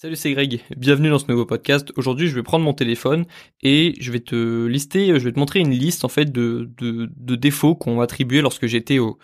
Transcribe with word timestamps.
Salut, 0.00 0.14
c'est 0.14 0.30
Greg. 0.30 0.60
Bienvenue 0.76 1.10
dans 1.10 1.18
ce 1.18 1.26
nouveau 1.28 1.44
podcast. 1.44 1.90
Aujourd'hui, 1.96 2.28
je 2.28 2.34
vais 2.36 2.44
prendre 2.44 2.64
mon 2.64 2.72
téléphone 2.72 3.26
et 3.64 3.94
je 3.98 4.12
vais 4.12 4.20
te 4.20 4.66
lister, 4.66 5.18
je 5.18 5.24
vais 5.24 5.32
te 5.32 5.38
montrer 5.40 5.58
une 5.58 5.72
liste 5.72 6.04
en 6.04 6.08
fait 6.08 6.26
de, 6.26 6.70
de, 6.78 7.10
de 7.16 7.34
défauts 7.34 7.74
qu'on 7.74 8.00
attribué 8.00 8.40
lorsque 8.40 8.66
j'étais 8.66 9.00
au, 9.00 9.18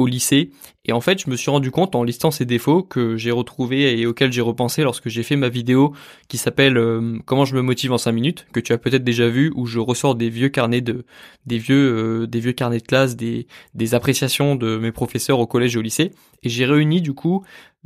au 0.00 0.06
lycée. 0.06 0.50
Et 0.86 0.92
en 0.92 1.00
fait, 1.00 1.20
je 1.22 1.28
me 1.28 1.36
suis 1.36 1.50
rendu 1.50 1.70
compte 1.70 1.94
en 1.94 2.02
listant 2.02 2.30
ces 2.30 2.46
défauts 2.46 2.82
que 2.82 3.16
j'ai 3.16 3.30
retrouvés 3.30 4.00
et 4.00 4.06
auxquels 4.06 4.32
j'ai 4.32 4.40
repensé 4.40 4.82
lorsque 4.82 5.08
j'ai 5.08 5.22
fait 5.22 5.36
ma 5.36 5.50
vidéo 5.50 5.94
qui 6.28 6.38
s'appelle 6.38 6.78
euh, 6.78 7.18
Comment 7.26 7.44
je 7.44 7.54
me 7.54 7.60
motive 7.60 7.92
en 7.92 7.98
5 7.98 8.12
minutes, 8.12 8.46
que 8.52 8.60
tu 8.60 8.72
as 8.72 8.78
peut-être 8.78 9.04
déjà 9.04 9.28
vu, 9.28 9.52
où 9.54 9.66
je 9.66 9.78
ressors 9.78 10.14
des 10.14 10.30
vieux 10.30 10.48
carnets 10.48 10.80
de, 10.80 11.04
des 11.44 11.58
vieux, 11.58 12.22
euh, 12.22 12.26
des 12.26 12.40
vieux 12.40 12.52
carnets 12.52 12.78
de 12.78 12.86
classe, 12.86 13.14
des, 13.14 13.46
des 13.74 13.94
appréciations 13.94 14.56
de 14.56 14.78
mes 14.78 14.90
professeurs 14.90 15.38
au 15.38 15.46
collège 15.46 15.76
et 15.76 15.78
au 15.78 15.82
lycée. 15.82 16.12
Et 16.42 16.48
j'ai 16.48 16.64
réuni 16.64 17.02
du 17.02 17.12
coup 17.12 17.44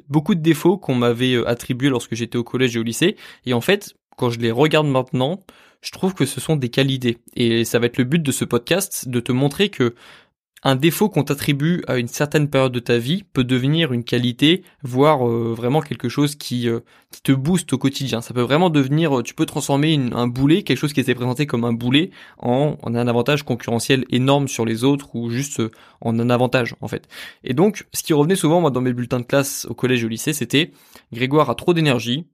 beaucoup 0.09 0.37
de 0.37 0.41
défauts 0.41 0.79
qu'on 0.79 0.95
m'avait 0.95 1.35
euh, 1.35 1.49
attribués 1.49 1.89
lorsque 1.89 2.15
j'étais 2.15 2.39
au 2.39 2.45
collège 2.45 2.77
et 2.77 2.79
au 2.79 2.85
lycée. 2.85 3.17
Et 3.45 3.55
en 3.55 3.61
fait, 3.61 3.95
quand 4.17 4.31
je 4.31 4.39
les 4.39 4.53
regarde 4.53 4.87
maintenant, 4.87 5.41
je 5.85 5.91
trouve 5.91 6.15
que 6.15 6.25
ce 6.25 6.41
sont 6.41 6.57
des 6.57 6.71
qualités. 6.71 7.19
Et 7.37 7.65
ça 7.65 7.79
va 7.79 7.87
être 7.87 7.99
le 7.99 8.05
but 8.05 8.23
de 8.23 8.33
ce 8.33 8.45
podcast, 8.45 9.09
de 9.09 9.21
te 9.21 9.33
montrer 9.33 9.69
que 9.69 9.95
un 10.65 10.77
défaut 10.77 11.11
qu'on 11.11 11.25
t'attribue 11.25 11.83
à 11.87 11.99
une 11.99 12.09
certaine 12.09 12.49
période 12.49 12.73
de 12.73 12.81
ta 12.81 12.97
vie 12.97 13.23
peut 13.35 13.45
devenir 13.45 13.93
une 13.93 14.03
qualité, 14.03 14.65
voire 14.83 15.29
euh, 15.29 15.55
vraiment 15.55 15.83
quelque 15.83 16.09
chose 16.09 16.37
qui, 16.37 16.69
euh, 16.69 16.81
qui 17.11 17.21
te 17.21 17.33
booste 17.33 17.75
au 17.75 17.79
quotidien. 17.79 18.23
Ça 18.23 18.33
peut 18.33 18.41
vraiment 18.41 18.71
devenir, 18.71 19.19
euh, 19.19 19.23
tu 19.23 19.35
peux 19.35 19.45
transformer 19.45 20.01
un 20.13 20.27
boulet, 20.27 20.63
quelque 20.63 20.79
chose 20.79 20.95
qui 20.95 21.01
était 21.01 21.15
présenté 21.15 21.47
comme 21.47 21.65
un 21.65 21.75
boulet, 21.75 22.11
en, 22.39 22.79
en 22.83 22.95
un 22.95 23.07
avantage 23.07 23.43
concurrentiel 23.43 24.07
énorme 24.09 24.49
sur 24.49 24.65
les 24.65 24.85
autres 24.85 25.15
ou 25.15 25.29
juste 25.29 25.63
en 26.01 26.19
un 26.19 26.31
avantage 26.31 26.75
en 26.81 26.89
fait. 26.89 27.09
Et 27.45 27.53
donc, 27.53 27.85
ce 27.93 28.03
qui 28.03 28.15
revenait 28.15 28.37
souvent 28.37 28.63
moi 28.63 28.71
dans 28.71 28.81
mes 28.81 28.95
bulletins 28.95 29.21
de 29.21 29.27
classe 29.27 29.67
au 29.69 29.75
collège 29.75 30.03
et 30.03 30.07
au 30.07 30.09
lycée, 30.09 30.33
c'était 30.33 30.71
Grégoire 31.13 31.51
a 31.51 31.55
trop 31.55 31.75
d'énergie, 31.75 32.27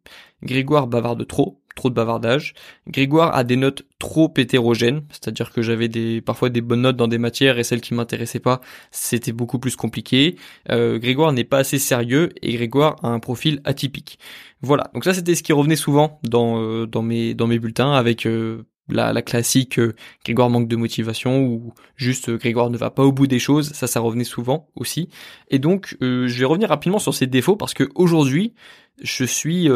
Grégoire 0.43 0.87
bavarde 0.87 1.27
trop, 1.27 1.61
trop 1.75 1.91
de 1.91 1.95
bavardage. 1.95 2.55
Grégoire 2.87 3.35
a 3.35 3.45
des 3.45 3.57
notes 3.57 3.85
trop 3.99 4.33
hétérogènes, 4.37 5.03
c'est-à-dire 5.11 5.53
que 5.53 5.63
j'avais 5.63 5.89
des 5.89 6.21
parfois 6.21 6.49
des 6.49 6.61
bonnes 6.61 6.83
notes 6.83 6.97
dans 6.97 7.09
des 7.09 7.19
matières 7.19 7.59
et 7.59 7.65
celles 7.65 7.81
qui 7.81 7.95
m'intéressaient 7.95 8.41
pas, 8.41 8.61
c'était 8.91 9.33
beaucoup 9.33 9.59
plus 9.59 9.77
compliqué. 9.77 10.37
Euh, 10.71 10.99
Grégoire 10.99 11.33
n'est 11.33 11.45
pas 11.45 11.59
assez 11.59 11.79
sérieux 11.79 12.31
et 12.43 12.55
Grégoire 12.55 12.97
a 13.03 13.09
un 13.09 13.21
profil 13.21 13.61
atypique. 13.65 14.19
Voilà, 14.63 14.91
donc 14.95 15.05
ça 15.05 15.15
c'était 15.15 15.35
ce 15.35 15.43
qui 15.43 15.53
revenait 15.53 15.77
souvent 15.77 16.21
dans 16.23 16.61
euh, 16.61 16.87
dans 16.87 17.03
mes 17.03 17.35
dans 17.35 17.47
mes 17.47 17.59
bulletins 17.59 17.93
avec 17.93 18.27
euh, 18.27 18.67
la, 18.89 19.13
la, 19.13 19.23
classique 19.23 19.81
Grégoire 20.25 20.51
manque 20.51 20.69
de 20.69 20.77
motivation 20.77 21.45
ou 21.45 21.73
juste 21.97 22.31
Grégoire 22.31 22.71
ne 22.71 22.77
va 22.77 22.91
pas 22.91 23.05
au 23.05 23.13
bout 23.13 23.27
des 23.27 23.39
choses, 23.39 23.73
ça 23.73 23.87
ça 23.87 24.01
revenait 24.01 24.25
souvent 24.25 24.69
aussi. 24.75 25.09
Et 25.49 25.59
donc 25.59 25.97
je 26.01 26.39
vais 26.39 26.45
revenir 26.45 26.69
rapidement 26.69 26.99
sur 26.99 27.15
ces 27.15 27.27
défauts 27.27 27.57
parce 27.57 27.75
que 27.75 27.89
aujourd'hui 27.95 28.55
je 29.03 29.25
suis 29.25 29.69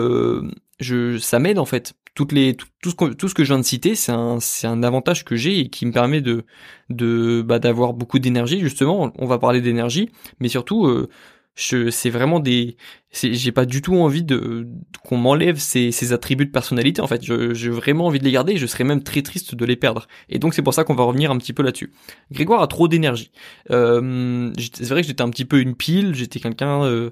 je 0.81 1.19
ça 1.19 1.39
m'aide 1.39 1.59
en 1.59 1.65
fait. 1.65 1.95
Toutes 2.15 2.31
les 2.31 2.55
tout, 2.55 2.69
ce 2.91 2.95
que, 2.95 3.13
tout 3.13 3.29
ce 3.29 3.35
que 3.35 3.43
je 3.43 3.49
viens 3.49 3.59
de 3.59 3.65
citer 3.65 3.97
c'est 3.97 4.13
un 4.13 4.39
c'est 4.41 4.69
un 4.69 4.85
avantage 4.85 5.25
que 5.25 5.35
j'ai 5.35 5.59
et 5.59 5.69
qui 5.69 5.85
me 5.85 5.93
permet 5.93 6.21
de 6.21 6.45
de 6.89 7.43
bah 7.43 7.59
d'avoir 7.59 7.93
beaucoup 7.93 8.19
d'énergie. 8.21 8.61
Justement 8.61 9.13
on 9.19 9.27
va 9.27 9.39
parler 9.39 9.61
d'énergie 9.61 10.11
mais 10.39 10.49
surtout 10.49 10.87
euh, 10.87 11.09
je 11.55 11.91
c'est 11.91 12.11
vraiment 12.11 12.41
des 12.41 12.77
j'ai 13.13 13.53
pas 13.53 13.65
du 13.65 13.81
tout 13.81 13.95
envie 13.95 14.25
de 14.25 14.67
qu'on 15.05 15.17
m'enlève 15.17 15.57
ces, 15.59 15.93
ces 15.93 16.13
attributs 16.13 16.47
de 16.47 16.51
personnalité 16.51 17.01
en 17.01 17.07
fait. 17.07 17.23
J'ai 17.23 17.71
vraiment 17.71 18.07
envie 18.07 18.19
de 18.19 18.25
les 18.25 18.33
garder 18.33 18.55
et 18.55 18.57
je 18.57 18.67
serais 18.67 18.85
même 18.85 19.03
très 19.03 19.23
triste 19.23 19.55
de 19.55 19.65
les 19.65 19.77
perdre. 19.77 20.09
Et 20.29 20.39
donc 20.41 20.55
c'est 20.55 20.63
pour 20.63 20.75
ça 20.75 20.83
qu'on 20.83 20.95
va 20.95 21.05
revenir 21.05 21.31
un 21.31 21.39
petit 21.39 21.53
peu 21.53 21.63
là-dessus. 21.63 21.93
Grégoire 22.33 22.63
a 22.63 22.67
trop 22.67 22.89
d'énergie. 22.89 23.31
Euh, 23.71 24.53
c'est 24.59 24.89
vrai 24.89 25.03
que 25.03 25.07
j'étais 25.07 25.23
un 25.23 25.31
petit 25.31 25.45
peu 25.45 25.61
une 25.61 25.77
pile. 25.77 26.15
J'étais 26.15 26.41
quelqu'un 26.41 26.85
euh, 26.85 27.11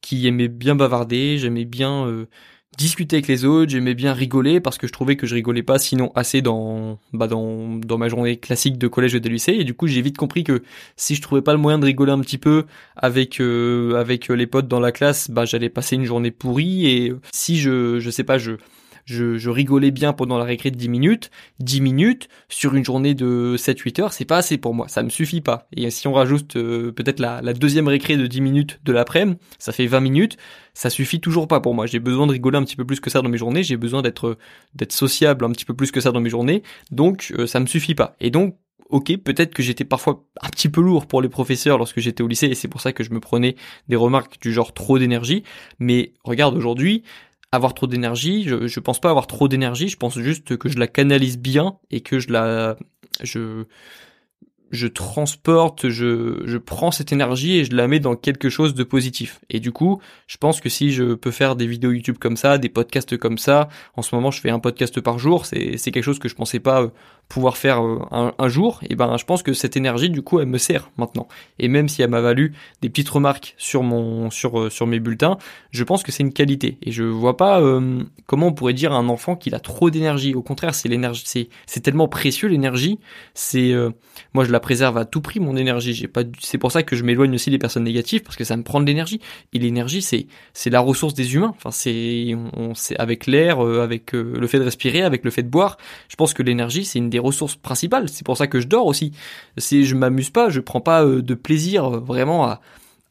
qui 0.00 0.26
aimait 0.26 0.48
bien 0.48 0.74
bavarder. 0.74 1.38
J'aimais 1.38 1.64
bien 1.64 2.06
euh, 2.06 2.26
discuter 2.76 3.16
avec 3.16 3.28
les 3.28 3.44
autres, 3.44 3.70
j'aimais 3.70 3.94
bien 3.94 4.12
rigoler 4.12 4.60
parce 4.60 4.78
que 4.78 4.86
je 4.86 4.92
trouvais 4.92 5.16
que 5.16 5.26
je 5.26 5.34
rigolais 5.34 5.62
pas 5.62 5.78
sinon 5.78 6.12
assez 6.14 6.42
dans 6.42 6.98
bah 7.12 7.26
dans 7.26 7.76
dans 7.76 7.98
ma 7.98 8.08
journée 8.08 8.36
classique 8.36 8.78
de 8.78 8.88
collège 8.88 9.14
et 9.14 9.20
de 9.20 9.28
lycée. 9.28 9.52
Et 9.52 9.64
du 9.64 9.74
coup 9.74 9.86
j'ai 9.86 10.02
vite 10.02 10.16
compris 10.16 10.44
que 10.44 10.62
si 10.96 11.14
je 11.14 11.22
trouvais 11.22 11.42
pas 11.42 11.52
le 11.52 11.58
moyen 11.58 11.78
de 11.78 11.86
rigoler 11.86 12.12
un 12.12 12.20
petit 12.20 12.38
peu 12.38 12.64
avec 12.96 13.40
euh, 13.40 13.94
avec 13.96 14.28
les 14.28 14.46
potes 14.46 14.68
dans 14.68 14.80
la 14.80 14.92
classe, 14.92 15.30
bah 15.30 15.44
j'allais 15.44 15.70
passer 15.70 15.96
une 15.96 16.04
journée 16.04 16.30
pourrie. 16.30 16.86
Et 16.86 17.12
si 17.32 17.58
je 17.58 17.98
je 17.98 18.10
sais 18.10 18.24
pas 18.24 18.38
je 18.38 18.52
je, 19.06 19.48
rigolais 19.48 19.92
bien 19.92 20.12
pendant 20.12 20.36
la 20.36 20.44
récré 20.44 20.70
de 20.70 20.76
10 20.76 20.88
minutes. 20.88 21.30
10 21.60 21.80
minutes 21.80 22.28
sur 22.48 22.74
une 22.74 22.84
journée 22.84 23.14
de 23.14 23.54
7-8 23.56 24.02
heures, 24.02 24.12
c'est 24.12 24.24
pas 24.24 24.36
assez 24.36 24.58
pour 24.58 24.74
moi, 24.74 24.88
ça 24.88 25.02
me 25.02 25.08
suffit 25.08 25.40
pas. 25.40 25.68
Et 25.74 25.88
si 25.90 26.08
on 26.08 26.12
rajoute 26.12 26.56
euh, 26.56 26.92
peut-être 26.92 27.20
la, 27.20 27.40
deuxième 27.54 27.88
récré 27.88 28.16
de 28.16 28.26
10 28.26 28.40
minutes 28.40 28.80
de 28.84 28.92
l'après-midi, 28.92 29.38
ça 29.58 29.72
fait 29.72 29.86
20 29.86 30.00
minutes, 30.00 30.36
ça 30.74 30.90
suffit 30.90 31.20
toujours 31.20 31.48
pas 31.48 31.60
pour 31.60 31.74
moi. 31.74 31.86
J'ai 31.86 32.00
besoin 32.00 32.26
de 32.26 32.32
rigoler 32.32 32.58
un 32.58 32.64
petit 32.64 32.76
peu 32.76 32.84
plus 32.84 33.00
que 33.00 33.08
ça 33.08 33.22
dans 33.22 33.28
mes 33.28 33.38
journées, 33.38 33.62
j'ai 33.62 33.76
besoin 33.76 34.02
d'être 34.02 34.36
d'être 34.74 34.92
sociable 34.92 35.44
un 35.44 35.50
petit 35.50 35.64
peu 35.64 35.74
plus 35.74 35.92
que 35.92 36.00
ça 36.00 36.12
dans 36.12 36.20
mes 36.20 36.30
journées, 36.30 36.62
donc 36.90 37.32
euh, 37.38 37.46
ça 37.46 37.60
me 37.60 37.66
suffit 37.66 37.94
pas. 37.94 38.16
Et 38.20 38.30
donc 38.30 38.56
ok, 38.90 39.16
peut-être 39.18 39.54
que 39.54 39.62
j'étais 39.62 39.84
parfois 39.84 40.24
un 40.40 40.48
petit 40.48 40.68
peu 40.68 40.80
lourd 40.80 41.06
pour 41.06 41.22
les 41.22 41.28
professeurs 41.28 41.78
lorsque 41.78 42.00
j'étais 42.00 42.22
au 42.22 42.28
lycée 42.28 42.46
et 42.46 42.54
c'est 42.54 42.68
pour 42.68 42.80
ça 42.80 42.92
que 42.92 43.02
je 43.02 43.10
me 43.10 43.20
prenais 43.20 43.56
des 43.88 43.96
remarques 43.96 44.40
du 44.40 44.52
genre 44.52 44.72
trop 44.74 44.98
d'énergie. 44.98 45.42
Mais 45.78 46.12
regarde 46.24 46.56
aujourd'hui, 46.56 47.02
avoir 47.56 47.74
trop 47.74 47.86
d'énergie, 47.86 48.44
je, 48.44 48.80
pense 48.80 49.00
pas 49.00 49.10
avoir 49.10 49.26
trop 49.26 49.48
d'énergie, 49.48 49.88
je 49.88 49.96
pense 49.96 50.18
juste 50.18 50.56
que 50.56 50.68
je 50.68 50.78
la 50.78 50.86
canalise 50.86 51.38
bien 51.38 51.78
et 51.90 52.00
que 52.00 52.18
je 52.20 52.30
la 52.30 52.76
je 53.22 53.64
je 54.70 54.86
transporte, 54.88 55.88
je, 55.88 56.42
je 56.44 56.58
prends 56.58 56.90
cette 56.90 57.12
énergie 57.12 57.58
et 57.58 57.64
je 57.64 57.74
la 57.74 57.86
mets 57.88 58.00
dans 58.00 58.16
quelque 58.16 58.48
chose 58.48 58.74
de 58.74 58.84
positif. 58.84 59.40
Et 59.50 59.60
du 59.60 59.72
coup, 59.72 60.00
je 60.26 60.36
pense 60.38 60.60
que 60.60 60.68
si 60.68 60.92
je 60.92 61.14
peux 61.14 61.30
faire 61.30 61.56
des 61.56 61.66
vidéos 61.66 61.92
YouTube 61.92 62.16
comme 62.18 62.36
ça, 62.36 62.58
des 62.58 62.68
podcasts 62.68 63.16
comme 63.16 63.38
ça, 63.38 63.68
en 63.96 64.02
ce 64.02 64.14
moment 64.14 64.30
je 64.30 64.40
fais 64.40 64.50
un 64.50 64.58
podcast 64.58 65.00
par 65.00 65.18
jour, 65.18 65.46
c'est, 65.46 65.76
quelque 65.78 66.02
chose 66.02 66.18
que 66.18 66.28
je 66.28 66.34
pensais 66.34 66.58
pas 66.58 66.82
euh, 66.82 66.88
pouvoir 67.28 67.56
faire 67.56 67.82
euh, 67.84 68.32
un, 68.38 68.48
jour, 68.48 68.80
et 68.88 68.94
ben 68.94 69.16
je 69.16 69.24
pense 69.24 69.42
que 69.42 69.52
cette 69.52 69.76
énergie 69.76 70.10
du 70.10 70.22
coup 70.22 70.40
elle 70.40 70.46
me 70.46 70.58
sert 70.58 70.90
maintenant. 70.96 71.28
Et 71.58 71.68
même 71.68 71.88
si 71.88 72.02
elle 72.02 72.10
m'a 72.10 72.20
valu 72.20 72.54
des 72.82 72.88
petites 72.88 73.08
remarques 73.08 73.54
sur 73.56 73.82
mon 73.82 74.30
sur 74.30 74.60
euh, 74.60 74.70
sur 74.70 74.86
mes 74.86 75.00
bulletins, 75.00 75.38
je 75.70 75.84
pense 75.84 76.02
que 76.02 76.12
c'est 76.12 76.22
une 76.22 76.32
qualité. 76.32 76.78
Et 76.82 76.92
je 76.92 77.04
vois 77.04 77.36
pas 77.36 77.62
comment 78.26 78.48
on 78.48 78.52
pourrait 78.52 78.72
dire 78.72 78.92
à 78.92 78.96
un 78.96 79.08
enfant 79.08 79.36
qu'il 79.36 79.54
a 79.54 79.60
trop 79.60 79.90
d'énergie. 79.90 80.34
Au 80.34 80.42
contraire, 80.42 80.74
c'est 80.74 80.88
l'énergie, 80.88 81.48
c'est 81.66 81.80
tellement 81.80 82.08
précieux 82.08 82.48
l'énergie. 82.48 82.98
C'est 83.34 83.74
moi 84.32 84.44
je 84.44 84.52
la 84.56 84.60
préserve 84.60 84.96
à 84.96 85.04
tout 85.04 85.20
prix 85.20 85.38
mon 85.38 85.54
énergie. 85.54 86.08
C'est 86.40 86.56
pour 86.56 86.72
ça 86.72 86.82
que 86.82 86.96
je 86.96 87.04
m'éloigne 87.04 87.34
aussi 87.34 87.50
des 87.50 87.58
personnes 87.58 87.84
négatives 87.84 88.22
parce 88.22 88.36
que 88.36 88.44
ça 88.44 88.56
me 88.56 88.62
prend 88.62 88.80
de 88.80 88.86
l'énergie. 88.86 89.20
Et 89.52 89.58
l'énergie, 89.58 90.00
c'est, 90.00 90.28
c'est 90.54 90.70
la 90.70 90.80
ressource 90.80 91.12
des 91.12 91.34
humains. 91.34 91.52
Enfin, 91.54 91.70
c'est, 91.70 92.34
on, 92.54 92.74
c'est 92.74 92.96
avec 92.96 93.26
l'air, 93.26 93.62
euh, 93.62 93.82
avec 93.82 94.14
euh, 94.14 94.34
le 94.40 94.46
fait 94.46 94.58
de 94.58 94.64
respirer, 94.64 95.02
avec 95.02 95.24
le 95.24 95.30
fait 95.30 95.42
de 95.42 95.50
boire. 95.50 95.76
Je 96.08 96.16
pense 96.16 96.32
que 96.32 96.42
l'énergie, 96.42 96.86
c'est 96.86 96.98
une 96.98 97.10
des 97.10 97.18
ressources 97.18 97.56
principales. 97.56 98.08
C'est 98.08 98.24
pour 98.24 98.38
ça 98.38 98.46
que 98.46 98.60
je 98.60 98.66
dors 98.66 98.86
aussi. 98.86 99.12
Si 99.58 99.84
je 99.84 99.94
m'amuse 99.94 100.30
pas, 100.30 100.48
je 100.48 100.60
prends 100.60 100.80
pas 100.80 101.04
euh, 101.04 101.20
de 101.20 101.34
plaisir 101.34 101.90
vraiment 101.90 102.46
à, 102.46 102.62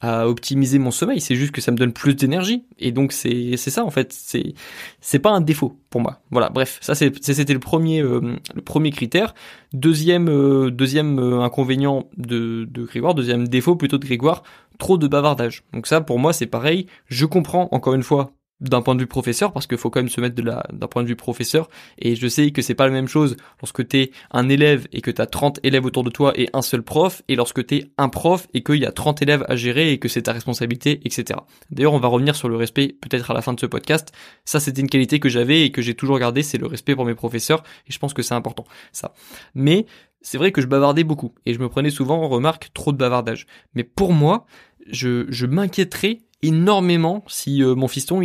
à 0.02 0.28
optimiser 0.28 0.78
mon 0.78 0.92
sommeil, 0.92 1.22
c'est 1.22 1.36
juste 1.36 1.52
que 1.52 1.62
ça 1.62 1.72
me 1.72 1.78
donne 1.78 1.94
plus 1.94 2.16
d'énergie. 2.16 2.66
Et 2.80 2.92
donc 2.92 3.12
c'est 3.12 3.56
c'est 3.58 3.72
ça 3.72 3.84
en 3.84 3.90
fait, 3.90 4.12
c'est 4.14 4.54
c'est 5.02 5.20
pas 5.20 5.32
un 5.32 5.42
défaut 5.42 5.80
pour 5.90 6.02
moi. 6.02 6.20
Voilà, 6.32 6.50
bref, 6.50 6.78
ça 6.82 6.96
c'était 6.96 7.54
le 7.54 7.60
premier 7.60 8.02
euh, 8.02 8.36
le 8.54 8.62
premier 8.62 8.92
critère. 8.92 9.34
Deuxième 9.74 10.30
euh, 10.30 10.70
deuxième 10.70 11.20
euh, 11.20 11.42
inconvénient 11.42 12.08
de 12.18 12.66
de 12.70 12.84
Grégoire, 12.84 13.16
deuxième 13.16 13.48
défaut 13.48 13.76
plutôt 13.76 13.98
de 13.98 14.06
Grégoire, 14.06 14.44
trop 14.78 14.98
de 14.98 15.08
bavardage. 15.08 15.64
Donc 15.74 15.88
ça 15.88 16.02
pour 16.02 16.20
moi 16.20 16.34
c'est 16.34 16.48
pareil, 16.48 16.88
je 17.08 17.26
comprends 17.26 17.70
encore 17.72 17.94
une 17.94 18.04
fois 18.04 18.32
d'un 18.62 18.82
point 18.82 18.96
de 18.96 19.02
vue 19.02 19.08
professeur 19.08 19.52
parce 19.52 19.68
qu'il 19.68 19.78
faut 19.78 19.90
quand 19.90 20.00
même 20.00 20.10
se 20.10 20.22
mettre 20.22 20.36
de 20.36 20.44
d'un 20.44 20.88
point 20.88 21.04
de 21.04 21.08
vue 21.08 21.16
professeur. 21.16 21.70
Et 22.00 22.16
je 22.16 22.28
sais 22.28 22.52
que 22.52 22.62
c'est 22.62 22.76
pas 22.76 22.86
la 22.86 22.94
même 22.94 23.08
chose 23.08 23.36
lorsque 23.62 23.86
t'es 23.88 24.12
un 24.32 24.48
élève 24.48 24.88
et 24.94 25.02
que 25.02 25.12
t'as 25.12 25.26
30 25.26 25.60
élèves 25.64 25.86
autour 25.86 26.04
de 26.04 26.10
toi 26.10 26.32
et 26.36 26.50
un 26.54 26.62
seul 26.62 26.82
prof 26.82 27.22
et 27.28 27.36
lorsque 27.36 27.66
t'es 27.66 27.92
un 27.98 28.10
prof 28.10 28.48
et 28.54 28.64
qu'il 28.64 28.78
y 28.78 28.86
a 28.86 28.92
30 28.92 29.22
élèves 29.22 29.46
à 29.50 29.56
gérer 29.56 29.92
et 29.92 30.00
que 30.00 30.08
c'est 30.08 30.24
ta 30.24 30.34
responsabilité 30.34 31.02
etc 31.06 31.40
d'ailleurs 31.72 31.94
on 31.94 32.00
va 32.00 32.08
revenir 32.08 32.36
sur 32.36 32.48
le 32.48 32.56
respect 32.56 32.96
peut-être 33.02 33.32
à 33.32 33.34
la 33.34 33.42
fin 33.42 33.54
de 33.54 33.60
ce 33.60 33.66
podcast. 33.66 34.14
Ça 34.46 34.60
c'était 34.60 34.82
une 34.82 34.90
qualité 34.90 35.20
que 35.20 35.30
j'avais 35.30 35.64
et 35.64 35.72
que 35.72 35.82
j'ai 35.82 35.96
toujours 35.96 36.20
gardé 36.20 36.42
c'est 36.44 36.58
le 36.58 36.68
respect 36.68 36.96
pour 36.96 37.06
mes 37.06 37.16
professeurs 37.16 37.64
et 37.88 37.92
je 37.92 38.00
pense 38.00 38.14
que 38.14 38.22
c'est 38.22 38.36
important 38.36 38.66
ça. 38.92 39.14
Mais 39.54 39.86
c'est 40.22 40.38
vrai 40.38 40.52
que 40.52 40.62
je 40.62 40.68
bavardais 40.68 41.04
beaucoup 41.04 41.34
et 41.46 41.54
je 41.54 41.60
me 41.60 41.68
prenais 41.68 41.90
souvent 41.90 42.22
en 42.22 42.30
remarque 42.30 42.70
trop 42.74 42.92
de 42.92 42.98
bavardage 42.98 43.48
mais 43.74 43.84
pour 43.84 44.14
moi 44.14 44.46
je, 44.88 45.26
je 45.30 45.46
m'inquiéterais 45.46 46.20
énormément 46.42 47.24
si 47.28 47.64
euh, 47.64 47.76
mon 47.76 47.88
fiston 47.88 48.18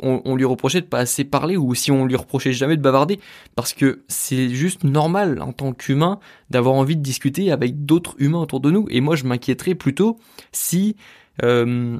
on, 0.00 0.36
lui 0.36 0.44
reprochait 0.44 0.80
de 0.80 0.86
pas 0.86 1.00
assez 1.00 1.24
parler 1.24 1.56
ou 1.56 1.74
si 1.74 1.90
on 1.90 2.04
lui 2.04 2.16
reprochait 2.16 2.52
jamais 2.52 2.76
de 2.76 2.82
bavarder. 2.82 3.20
Parce 3.54 3.72
que 3.72 4.04
c'est 4.08 4.50
juste 4.50 4.84
normal 4.84 5.42
en 5.42 5.52
tant 5.52 5.72
qu'humain 5.72 6.18
d'avoir 6.50 6.74
envie 6.74 6.96
de 6.96 7.02
discuter 7.02 7.50
avec 7.50 7.84
d'autres 7.84 8.14
humains 8.18 8.40
autour 8.40 8.60
de 8.60 8.70
nous. 8.70 8.86
Et 8.90 9.00
moi 9.00 9.16
je 9.16 9.24
m'inquiéterais 9.24 9.74
plutôt 9.74 10.18
si 10.52 10.96
euh, 11.42 11.98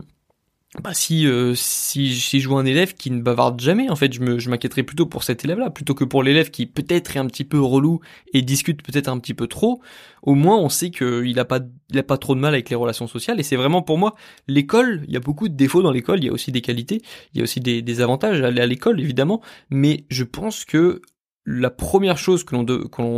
bah 0.82 0.92
si 0.92 1.26
euh, 1.26 1.54
si 1.54 2.14
si 2.14 2.40
je 2.40 2.48
vois 2.48 2.60
un 2.60 2.66
élève 2.66 2.94
qui 2.94 3.10
ne 3.10 3.22
bavarde 3.22 3.60
jamais 3.60 3.88
en 3.88 3.96
fait 3.96 4.12
je 4.12 4.20
me 4.20 4.38
je 4.38 4.50
m'inquiéterais 4.50 4.82
plutôt 4.82 5.06
pour 5.06 5.24
cet 5.24 5.44
élève 5.44 5.58
là 5.58 5.70
plutôt 5.70 5.94
que 5.94 6.04
pour 6.04 6.22
l'élève 6.22 6.50
qui 6.50 6.66
peut-être 6.66 7.16
est 7.16 7.18
un 7.18 7.26
petit 7.26 7.44
peu 7.44 7.60
relou 7.60 8.00
et 8.32 8.42
discute 8.42 8.82
peut-être 8.82 9.08
un 9.08 9.18
petit 9.18 9.34
peu 9.34 9.46
trop. 9.46 9.80
Au 10.22 10.34
moins 10.34 10.58
on 10.58 10.68
sait 10.68 10.90
qu'il 10.90 11.38
a 11.38 11.44
pas 11.44 11.60
il 11.90 11.98
a 11.98 12.02
pas 12.02 12.18
trop 12.18 12.34
de 12.34 12.40
mal 12.40 12.52
avec 12.52 12.68
les 12.68 12.76
relations 12.76 13.06
sociales. 13.06 13.40
Et 13.40 13.42
c'est 13.42 13.56
vraiment 13.56 13.82
pour 13.82 13.96
moi 13.98 14.14
l'école 14.48 15.02
il 15.06 15.14
y 15.14 15.16
a 15.16 15.20
beaucoup 15.20 15.48
de 15.48 15.54
défauts 15.54 15.82
dans 15.82 15.92
l'école 15.92 16.18
il 16.18 16.26
y 16.26 16.28
a 16.28 16.32
aussi 16.32 16.52
des 16.52 16.60
qualités 16.60 17.00
il 17.32 17.38
y 17.38 17.40
a 17.40 17.44
aussi 17.44 17.60
des, 17.60 17.80
des 17.82 18.00
avantages 18.00 18.42
à 18.42 18.48
aller 18.48 18.60
à 18.60 18.66
l'école 18.66 19.00
évidemment. 19.00 19.40
Mais 19.70 20.04
je 20.10 20.24
pense 20.24 20.64
que 20.64 21.00
la 21.46 21.70
première 21.70 22.18
chose 22.18 22.42
que 22.42 22.56
l'on, 22.56 22.64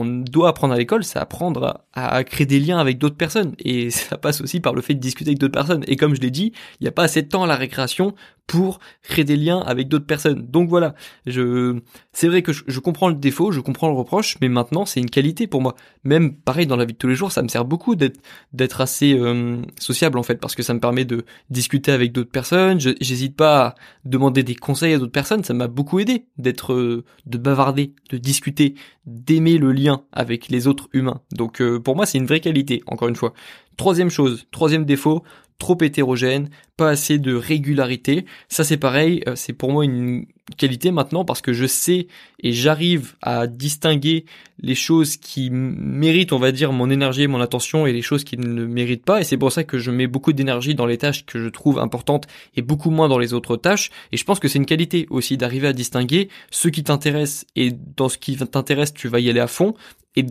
doit 0.05 0.49
apprendre 0.51 0.75
à 0.75 0.77
l'école, 0.77 1.03
c'est 1.03 1.19
apprendre 1.19 1.83
à, 1.95 2.23
créer 2.25 2.47
des 2.47 2.61
liens 2.61 2.79
avec 2.79 2.99
d'autres 2.99 3.17
personnes. 3.17 3.55
Et 3.59 3.91
ça 3.91 4.19
passe 4.19 4.43
aussi 4.43 4.61
par 4.61 4.75
le 4.75 4.83
fait 4.83 4.95
de 4.95 5.01
discuter 5.01 5.31
avec 5.31 5.39
d'autres 5.39 5.55
personnes. 5.55 5.83
Et 5.89 5.97
comme 5.97 6.15
je 6.15 6.21
l'ai 6.21 6.31
dit, 6.31 6.53
il 6.81 6.85
n'y 6.85 6.89
a 6.89 6.93
pas 6.93 7.05
assez 7.05 7.23
de 7.23 7.29
temps 7.29 7.43
à 7.43 7.47
la 7.47 7.57
récréation 7.57 8.15
pour 8.49 8.81
créer 9.03 9.25
des 9.25 9.37
liens 9.37 9.61
avec 9.61 9.89
d'autres 9.89 10.07
personnes. 10.07 10.47
Donc 10.49 10.71
voilà, 10.71 10.95
je, 11.27 11.79
c'est 12.13 12.29
vrai 12.29 12.43
que 12.43 12.53
je, 12.53 12.81
comprends 12.81 13.09
le 13.09 13.15
défaut, 13.15 13.53
je 13.53 13.61
comprends 13.61 13.89
le 13.89 13.95
reproche, 13.95 14.39
mais 14.41 14.49
maintenant 14.49 14.87
c'est 14.87 15.01
une 15.01 15.11
qualité 15.11 15.47
pour 15.47 15.61
moi. 15.61 15.77
Même 16.03 16.35
pareil 16.35 16.67
dans 16.67 16.75
la 16.75 16.87
vie 16.87 16.95
de 16.95 16.99
tous 16.99 17.09
les 17.09 17.15
jours, 17.15 17.31
ça 17.31 17.43
me 17.43 17.49
sert 17.49 17.67
beaucoup 17.67 17.95
d'être 17.95 18.19
d'être 18.55 18.81
assez 18.81 19.13
euh, 19.13 19.59
sociable 19.79 20.19
en 20.19 20.23
fait, 20.23 20.37
parce 20.37 20.55
que 20.55 20.63
ça 20.63 20.73
me 20.73 20.81
permet 20.81 21.05
de 21.05 21.27
discuter 21.51 21.93
avec 21.93 22.13
d'autres 22.13 22.31
personnes. 22.31 22.81
j'hésite 22.81 23.37
pas 23.37 23.67
à 23.67 23.75
demander 24.07 24.43
des 24.43 24.55
conseils 24.55 24.95
à 24.95 24.99
d'autres 24.99 25.13
personnes, 25.13 25.45
ça 25.45 25.53
m'a 25.53 25.69
beaucoup 25.69 26.01
aidé 26.01 26.25
d'être, 26.39 26.73
euh, 26.73 27.05
de 27.27 27.37
bavarder, 27.37 27.93
de 28.11 28.17
discuter, 28.17 28.75
d'aimer 29.05 29.59
le 29.59 29.73
lien 29.73 30.03
avec 30.11 30.49
les 30.49 30.67
autres 30.67 30.89
humains. 30.95 31.21
Donc 31.33 31.61
euh, 31.61 31.79
pour 31.79 31.97
moi 31.97 32.07
c'est 32.07 32.17
une 32.17 32.27
vraie 32.27 32.41
qualité. 32.41 32.83
Encore 32.87 33.09
une 33.09 33.17
fois. 33.17 33.35
Troisième 33.79 34.11
chose, 34.11 34.47
troisième 34.51 34.85
défaut, 34.85 35.23
trop 35.59 35.79
hétérogène, 35.81 36.51
pas 36.77 36.91
assez 36.91 37.19
de 37.19 37.33
régularité. 37.33 38.27
Ça 38.49 38.65
c'est 38.65 38.77
pareil, 38.77 39.23
euh, 39.29 39.37
c'est 39.37 39.53
pour 39.53 39.71
moi 39.71 39.85
une 39.85 40.27
qualité 40.57 40.91
maintenant 40.91 41.25
parce 41.25 41.41
que 41.41 41.53
je 41.53 41.65
sais 41.65 42.09
et 42.43 42.53
j'arrive 42.53 43.15
à 43.23 43.47
distinguer 43.47 44.25
les 44.61 44.75
choses 44.75 45.17
qui 45.17 45.51
méritent, 45.51 46.33
on 46.33 46.41
va 46.41 46.51
dire, 46.51 46.73
mon 46.73 46.91
énergie 46.91 47.23
et 47.23 47.27
mon 47.29 47.41
attention 47.41 47.87
et 47.87 47.93
les 47.93 48.03
choses 48.03 48.25
qui 48.25 48.37
ne 48.37 48.47
le 48.47 48.67
méritent 48.67 49.05
pas. 49.05 49.21
Et 49.21 49.25
c'est 49.25 49.37
pour 49.37 49.53
ça 49.53 49.63
que 49.63 49.79
je 49.79 49.93
mets 49.93 50.09
beaucoup 50.09 50.33
d'énergie 50.33 50.75
dans 50.75 50.87
les 50.87 50.99
tâches 50.99 51.25
que 51.25 51.41
je 51.41 51.49
trouve 51.49 51.79
importantes 51.79 52.27
et 52.57 52.63
beaucoup 52.63 52.91
moins 52.91 53.09
dans 53.09 53.19
les 53.19 53.33
autres 53.33 53.57
tâches. 53.57 53.91
Et 54.11 54.17
je 54.17 54.25
pense 54.25 54.41
que 54.41 54.49
c'est 54.49 54.59
une 54.59 54.67
qualité 54.67 55.07
aussi 55.09 55.37
d'arriver 55.37 55.69
à 55.69 55.73
distinguer 55.73 56.31
ce 56.51 56.67
qui 56.67 56.83
t'intéresse 56.83 57.47
et 57.55 57.71
dans 57.71 58.09
ce 58.09 58.19
qui 58.19 58.37
t'intéresse, 58.37 58.93
tu 58.93 59.07
vas 59.07 59.21
y 59.21 59.31
aller 59.31 59.39
à 59.39 59.47
fond 59.47 59.75
et 60.17 60.27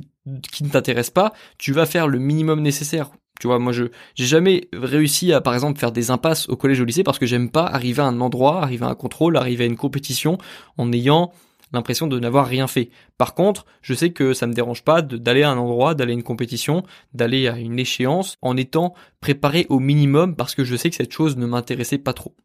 qui 0.52 0.66
ne 0.66 0.70
t'intéresse 0.70 1.12
pas, 1.12 1.34
tu 1.58 1.72
vas 1.72 1.86
faire 1.86 2.08
le 2.08 2.20
minimum 2.20 2.62
nécessaire 2.62 3.12
tu 3.40 3.48
vois, 3.48 3.60
moi 3.60 3.72
je 3.72 3.86
j'ai 4.16 4.26
jamais 4.26 4.68
réussi 4.74 5.34
à 5.34 5.42
par 5.42 5.54
exemple 5.54 5.80
faire 5.80 5.92
des 5.92 6.12
impasses 6.12 6.50
au 6.50 6.56
collège 6.56 6.80
ou 6.80 6.84
au 6.84 6.86
lycée 6.86 7.04
parce 7.04 7.20
que 7.20 7.26
j'aime 7.26 7.50
pas 7.50 7.66
arriver 7.66 8.02
à 8.02 8.06
un 8.06 8.20
endroit, 8.22 8.62
arriver 8.62 8.86
à 8.86 8.90
un 8.90 8.96
contrôle, 8.96 9.38
arriver 9.38 9.64
à 9.64 9.68
une 9.68 9.78
compétition 9.78 10.38
en 10.78 10.92
ayant 10.92 11.32
l'impression 11.74 12.08
de 12.08 12.20
n'avoir 12.20 12.48
rien 12.48 12.68
fait. 12.68 12.90
Par 13.18 13.34
contre, 13.34 13.66
je 13.82 13.94
sais 13.94 14.12
que 14.12 14.34
ça 14.34 14.48
me 14.48 14.54
dérange 14.54 14.84
pas 14.84 15.02
d'aller 15.02 15.44
à 15.44 15.52
un 15.52 15.58
endroit, 15.58 15.96
d'aller 15.96 16.12
à 16.12 16.16
une 16.16 16.24
compétition, 16.24 16.84
d'aller 17.14 17.48
à 17.48 17.58
une 17.58 17.80
échéance 17.80 18.38
en 18.42 18.58
étant 18.58 18.94
préparé 19.20 19.66
au 19.70 19.80
minimum 19.80 20.36
parce 20.36 20.56
que 20.56 20.64
je 20.64 20.76
sais 20.76 20.90
que 20.90 20.96
cette 20.96 21.14
chose 21.14 21.38
ne 21.38 21.46
m'intéressait 21.46 21.98
pas 21.98 22.14
trop 22.14 22.36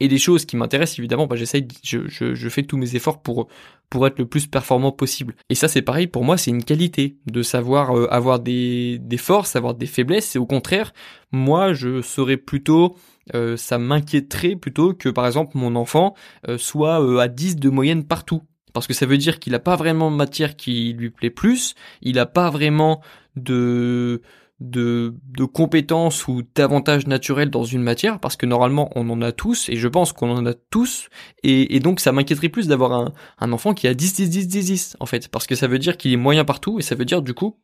et 0.00 0.08
des 0.08 0.18
choses 0.18 0.44
qui 0.44 0.56
m'intéressent 0.56 0.98
évidemment 0.98 1.26
bah 1.26 1.36
j'essaye 1.36 1.66
je, 1.82 2.06
je, 2.06 2.34
je, 2.34 2.48
fais 2.48 2.62
tous 2.62 2.76
mes 2.76 2.94
efforts 2.94 3.22
pour 3.22 3.48
pour 3.90 4.06
être 4.06 4.18
le 4.18 4.26
plus 4.26 4.46
performant 4.46 4.92
possible. 4.92 5.34
Et 5.48 5.54
ça 5.54 5.68
c'est 5.68 5.82
pareil 5.82 6.06
pour 6.06 6.24
moi 6.24 6.36
c'est 6.36 6.50
une 6.50 6.64
qualité 6.64 7.16
de 7.26 7.42
savoir 7.42 7.96
euh, 7.96 8.06
avoir 8.12 8.40
des 8.40 8.98
des 8.98 9.16
forces 9.16 9.56
avoir 9.56 9.74
des 9.74 9.86
faiblesses. 9.86 10.36
Et 10.36 10.38
au 10.38 10.46
contraire 10.46 10.92
moi 11.32 11.72
je 11.72 12.02
serais 12.02 12.36
plutôt 12.36 12.96
euh, 13.34 13.56
ça 13.56 13.78
m'inquiéterait 13.78 14.56
plutôt 14.56 14.94
que 14.94 15.08
par 15.08 15.26
exemple 15.26 15.56
mon 15.56 15.76
enfant 15.76 16.14
euh, 16.48 16.58
soit 16.58 17.22
à 17.22 17.28
10 17.28 17.56
de 17.56 17.68
moyenne 17.68 18.04
partout. 18.04 18.42
Parce 18.74 18.86
que 18.86 18.94
ça 18.94 19.06
veut 19.06 19.16
dire 19.16 19.38
qu'il 19.38 19.54
a 19.54 19.58
pas 19.58 19.76
vraiment 19.76 20.10
de 20.10 20.16
matière 20.16 20.54
qui 20.54 20.92
lui 20.92 21.10
plaît 21.10 21.30
plus, 21.30 21.74
il 22.02 22.18
a 22.18 22.26
pas 22.26 22.50
vraiment 22.50 23.00
de 23.34 24.22
de, 24.60 25.14
de 25.24 25.44
compétences 25.44 26.26
ou 26.26 26.42
d'avantages 26.54 27.06
naturels 27.06 27.50
dans 27.50 27.64
une 27.64 27.82
matière, 27.82 28.18
parce 28.18 28.36
que 28.36 28.46
normalement 28.46 28.90
on 28.96 29.08
en 29.10 29.22
a 29.22 29.32
tous, 29.32 29.68
et 29.68 29.76
je 29.76 29.88
pense 29.88 30.12
qu'on 30.12 30.30
en 30.30 30.46
a 30.46 30.54
tous, 30.54 31.08
et, 31.42 31.78
donc 31.80 32.00
ça 32.00 32.12
m'inquiéterait 32.12 32.48
plus 32.48 32.66
d'avoir 32.66 32.92
un, 32.92 33.12
un 33.38 33.52
enfant 33.52 33.72
qui 33.74 33.86
a 33.86 33.94
10, 33.94 34.14
10, 34.14 34.30
10, 34.30 34.48
10, 34.48 34.64
10, 34.66 34.96
en 35.00 35.06
fait, 35.06 35.28
parce 35.28 35.46
que 35.46 35.54
ça 35.54 35.68
veut 35.68 35.78
dire 35.78 35.96
qu'il 35.96 36.12
est 36.12 36.16
moyen 36.16 36.44
partout, 36.44 36.78
et 36.78 36.82
ça 36.82 36.94
veut 36.94 37.04
dire 37.04 37.22
du 37.22 37.34
coup 37.34 37.56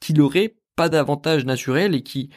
qu'il 0.00 0.20
aurait 0.20 0.54
pas 0.76 0.88
d'avantages 0.88 1.44
naturels 1.44 1.94
et 1.94 2.02
qui 2.02 2.30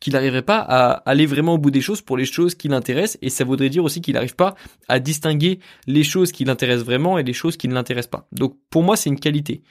qu'il 0.00 0.14
n'arriverait 0.14 0.42
pas 0.42 0.60
à 0.60 0.92
aller 1.10 1.26
vraiment 1.26 1.54
au 1.54 1.58
bout 1.58 1.70
des 1.70 1.82
choses 1.82 2.00
pour 2.00 2.16
les 2.16 2.24
choses 2.24 2.54
qui 2.54 2.68
l'intéressent 2.68 3.18
et 3.20 3.28
ça 3.28 3.44
voudrait 3.44 3.68
dire 3.68 3.84
aussi 3.84 4.00
qu'il 4.00 4.14
n'arrive 4.14 4.34
pas 4.34 4.54
à 4.88 4.98
distinguer 4.98 5.60
les 5.86 6.04
choses 6.04 6.32
qui 6.32 6.44
l'intéressent 6.44 6.86
vraiment 6.86 7.18
et 7.18 7.22
les 7.22 7.34
choses 7.34 7.58
qui 7.58 7.68
ne 7.68 7.74
l'intéressent 7.74 8.10
pas. 8.10 8.26
Donc 8.32 8.56
pour 8.70 8.82
moi 8.82 8.96
c'est 8.96 9.10
une 9.10 9.20
qualité 9.20 9.62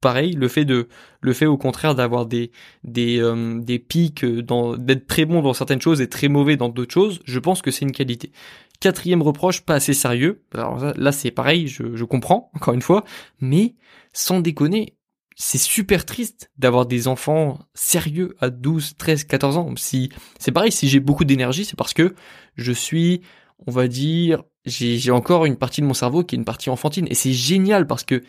pareil, 0.00 0.32
le 0.32 0.48
fait 0.48 0.64
de, 0.64 0.88
le 1.20 1.32
fait 1.32 1.46
au 1.46 1.56
contraire 1.56 1.94
d'avoir 1.94 2.26
des 2.26 2.50
des 2.84 3.18
euh, 3.20 3.58
des 3.60 3.78
pics 3.78 4.24
dans 4.24 4.76
d'être 4.76 5.06
très 5.06 5.24
bon 5.24 5.42
dans 5.42 5.54
certaines 5.54 5.80
choses 5.80 6.00
et 6.00 6.08
très 6.08 6.28
mauvais 6.28 6.56
dans 6.56 6.68
d'autres 6.68 6.94
choses, 6.94 7.20
je 7.24 7.38
pense 7.38 7.62
que 7.62 7.70
c'est 7.70 7.84
une 7.84 7.92
qualité. 7.92 8.32
Quatrième 8.80 9.22
reproche, 9.22 9.62
pas 9.62 9.74
assez 9.74 9.94
sérieux. 9.94 10.44
Alors 10.54 10.92
là, 10.96 11.10
c'est 11.12 11.32
pareil, 11.32 11.66
je, 11.66 11.96
je 11.96 12.04
comprends 12.04 12.50
encore 12.54 12.74
une 12.74 12.82
fois, 12.82 13.04
mais 13.40 13.74
sans 14.12 14.40
déconner, 14.40 14.94
c'est 15.40 15.58
super 15.58 16.04
triste 16.04 16.50
d'avoir 16.58 16.84
des 16.86 17.06
enfants 17.06 17.60
sérieux 17.74 18.36
à 18.40 18.50
12, 18.50 18.96
13, 18.98 19.24
14 19.24 19.56
ans. 19.56 19.72
Si 19.76 20.10
c'est 20.38 20.52
pareil, 20.52 20.72
si 20.72 20.88
j'ai 20.88 21.00
beaucoup 21.00 21.24
d'énergie, 21.24 21.64
c'est 21.64 21.76
parce 21.76 21.94
que 21.94 22.14
je 22.56 22.72
suis, 22.72 23.22
on 23.66 23.70
va 23.70 23.86
dire, 23.86 24.42
j'ai 24.64 25.10
encore 25.12 25.46
une 25.46 25.56
partie 25.56 25.80
de 25.80 25.86
mon 25.86 25.94
cerveau 25.94 26.24
qui 26.24 26.34
est 26.34 26.38
une 26.38 26.44
partie 26.44 26.70
enfantine 26.70 27.06
et 27.08 27.14
c'est 27.14 27.32
génial 27.32 27.86
parce 27.86 28.04
que 28.04 28.22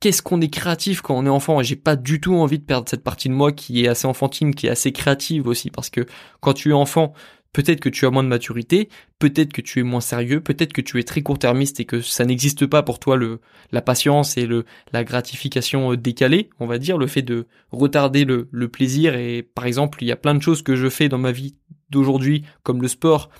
qu'est-ce 0.00 0.22
qu'on 0.22 0.40
est 0.40 0.48
créatif 0.48 1.02
quand 1.02 1.16
on 1.16 1.26
est 1.26 1.30
enfant. 1.30 1.60
Et 1.60 1.64
j'ai 1.64 1.76
pas 1.76 1.96
du 1.96 2.20
tout 2.20 2.34
envie 2.34 2.58
de 2.58 2.64
perdre 2.64 2.88
cette 2.88 3.04
partie 3.04 3.28
de 3.28 3.34
moi 3.34 3.52
qui 3.52 3.84
est 3.84 3.88
assez 3.88 4.06
enfantine, 4.06 4.54
qui 4.54 4.66
est 4.66 4.70
assez 4.70 4.92
créative 4.92 5.46
aussi. 5.46 5.70
Parce 5.70 5.90
que 5.90 6.06
quand 6.40 6.54
tu 6.54 6.70
es 6.70 6.72
enfant, 6.72 7.12
peut-être 7.52 7.80
que 7.80 7.88
tu 7.88 8.06
as 8.06 8.10
moins 8.10 8.22
de 8.22 8.28
maturité, 8.28 8.88
peut-être 9.18 9.52
que 9.52 9.60
tu 9.60 9.80
es 9.80 9.82
moins 9.82 10.00
sérieux, 10.00 10.40
peut-être 10.40 10.72
que 10.72 10.80
tu 10.80 10.98
es 10.98 11.02
très 11.02 11.22
court-termiste 11.22 11.80
et 11.80 11.84
que 11.84 12.00
ça 12.00 12.24
n'existe 12.24 12.66
pas 12.66 12.82
pour 12.82 12.98
toi 12.98 13.16
le 13.16 13.40
la 13.72 13.82
patience 13.82 14.36
et 14.36 14.46
le 14.46 14.64
la 14.92 15.04
gratification 15.04 15.92
euh, 15.92 15.96
décalée, 15.96 16.50
on 16.60 16.66
va 16.66 16.78
dire. 16.78 16.96
Le 16.96 17.06
fait 17.06 17.22
de 17.22 17.46
retarder 17.70 18.24
le, 18.24 18.48
le 18.50 18.68
plaisir 18.68 19.14
et 19.14 19.42
par 19.42 19.66
exemple, 19.66 20.02
il 20.02 20.08
y 20.08 20.12
a 20.12 20.16
plein 20.16 20.34
de 20.34 20.42
choses 20.42 20.62
que 20.62 20.76
je 20.76 20.88
fais 20.88 21.08
dans 21.08 21.18
ma 21.18 21.32
vie 21.32 21.56
d'aujourd'hui 21.90 22.44
comme 22.62 22.80
le 22.80 22.88
sport 22.88 23.30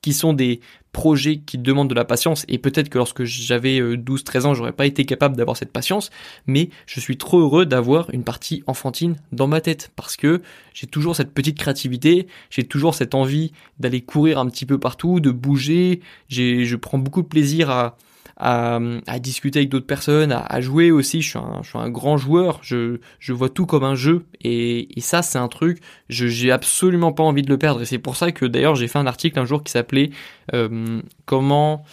qui 0.00 0.12
sont 0.12 0.32
des 0.32 0.60
projets 0.92 1.38
qui 1.38 1.58
demandent 1.58 1.88
de 1.88 1.94
la 1.94 2.04
patience. 2.04 2.44
Et 2.48 2.58
peut-être 2.58 2.88
que 2.88 2.98
lorsque 2.98 3.24
j'avais 3.24 3.80
12-13 3.80 4.36
euh, 4.36 4.44
ans 4.46 4.54
j'aurais 4.54 4.72
pas 4.72 4.86
été 4.86 5.04
capable 5.04 5.36
d'avoir 5.36 5.56
cette 5.56 5.72
patience. 5.72 6.10
Mais 6.46 6.70
je 6.86 7.00
suis 7.00 7.16
trop 7.16 7.40
heureux 7.40 7.66
d'avoir 7.66 8.10
une 8.10 8.24
partie 8.24 8.62
enfantine 8.66 9.16
dans 9.32 9.46
ma 9.46 9.60
tête. 9.60 9.90
Parce 9.96 10.16
que 10.16 10.42
j'ai 10.74 10.86
toujours 10.86 11.16
cette 11.16 11.32
petite 11.32 11.58
créativité. 11.58 12.26
J'ai 12.50 12.64
toujours 12.64 12.94
cette 12.94 13.14
envie 13.14 13.52
d'aller 13.78 14.00
courir 14.00 14.38
un 14.38 14.46
petit 14.46 14.66
peu 14.66 14.78
partout 14.78 15.20
de 15.20 15.30
bouger. 15.30 16.00
J'ai 16.28 16.64
je 16.64 16.76
prends 16.76 16.98
beaucoup 16.98 17.22
de 17.22 17.28
plaisir 17.28 17.70
à 17.70 17.96
à, 18.38 18.78
à 19.06 19.18
discuter 19.18 19.58
avec 19.58 19.68
d'autres 19.68 19.86
personnes, 19.86 20.32
à, 20.32 20.40
à, 20.40 20.60
jouer 20.60 20.90
aussi. 20.90 21.20
Je 21.22 21.30
suis, 21.30 21.38
un, 21.38 21.60
je 21.62 21.70
suis 21.70 21.78
un 21.78 21.90
grand 21.90 22.16
joueur. 22.16 22.60
Je, 22.62 22.98
je 23.18 23.32
vois 23.32 23.48
tout 23.48 23.66
comme 23.66 23.84
un 23.84 23.96
jeu. 23.96 24.24
Et, 24.40 24.96
et 24.96 25.00
ça, 25.00 25.22
c'est 25.22 25.38
un 25.38 25.48
truc. 25.48 25.80
Je 26.08 26.28
j'ai 26.28 26.52
absolument 26.52 27.12
pas 27.12 27.24
envie 27.24 27.42
de 27.42 27.50
le 27.50 27.58
perdre. 27.58 27.82
Et 27.82 27.84
c'est 27.84 27.98
pour 27.98 28.16
ça 28.16 28.30
que 28.32 28.46
d'ailleurs, 28.46 28.76
j'ai 28.76 28.88
fait 28.88 28.98
un 28.98 29.06
article 29.06 29.38
un 29.40 29.44
jour 29.44 29.62
qui 29.62 29.72
s'appelait 29.72 30.10
euh, 30.54 31.00
Comment 31.26 31.84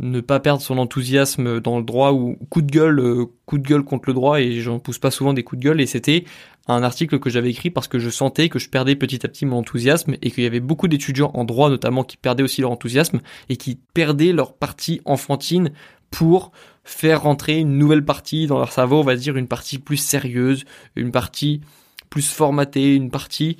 ne 0.00 0.20
pas 0.20 0.40
perdre 0.40 0.60
son 0.60 0.78
enthousiasme 0.78 1.60
dans 1.60 1.78
le 1.78 1.84
droit 1.84 2.10
ou 2.12 2.36
coup 2.50 2.62
de 2.62 2.70
gueule, 2.70 2.98
euh, 2.98 3.26
coup 3.46 3.58
de 3.58 3.66
gueule 3.66 3.84
contre 3.84 4.08
le 4.08 4.14
droit. 4.14 4.40
Et 4.40 4.60
j'en 4.60 4.80
pousse 4.80 4.98
pas 4.98 5.12
souvent 5.12 5.32
des 5.32 5.44
coups 5.44 5.60
de 5.60 5.64
gueule. 5.68 5.80
Et 5.80 5.86
c'était 5.86 6.24
un 6.66 6.82
article 6.82 7.18
que 7.18 7.30
j'avais 7.30 7.50
écrit 7.50 7.70
parce 7.70 7.88
que 7.88 7.98
je 7.98 8.10
sentais 8.10 8.48
que 8.48 8.58
je 8.58 8.68
perdais 8.68 8.96
petit 8.96 9.24
à 9.24 9.28
petit 9.28 9.46
mon 9.46 9.58
enthousiasme 9.58 10.14
et 10.22 10.30
qu'il 10.30 10.44
y 10.44 10.46
avait 10.46 10.60
beaucoup 10.60 10.88
d'étudiants 10.88 11.30
en 11.34 11.44
droit 11.44 11.68
notamment 11.68 12.04
qui 12.04 12.16
perdaient 12.16 12.42
aussi 12.42 12.62
leur 12.62 12.70
enthousiasme 12.70 13.20
et 13.48 13.56
qui 13.56 13.78
perdaient 13.92 14.32
leur 14.32 14.54
partie 14.54 15.00
enfantine 15.04 15.72
pour 16.10 16.52
faire 16.84 17.22
rentrer 17.22 17.58
une 17.58 17.76
nouvelle 17.76 18.04
partie 18.04 18.46
dans 18.46 18.58
leur 18.58 18.72
cerveau, 18.72 19.00
on 19.00 19.04
va 19.04 19.16
dire 19.16 19.36
une 19.36 19.48
partie 19.48 19.78
plus 19.78 19.96
sérieuse, 19.96 20.64
une 20.96 21.10
partie 21.10 21.60
plus 22.08 22.28
formatée, 22.30 22.94
une 22.94 23.10
partie 23.10 23.56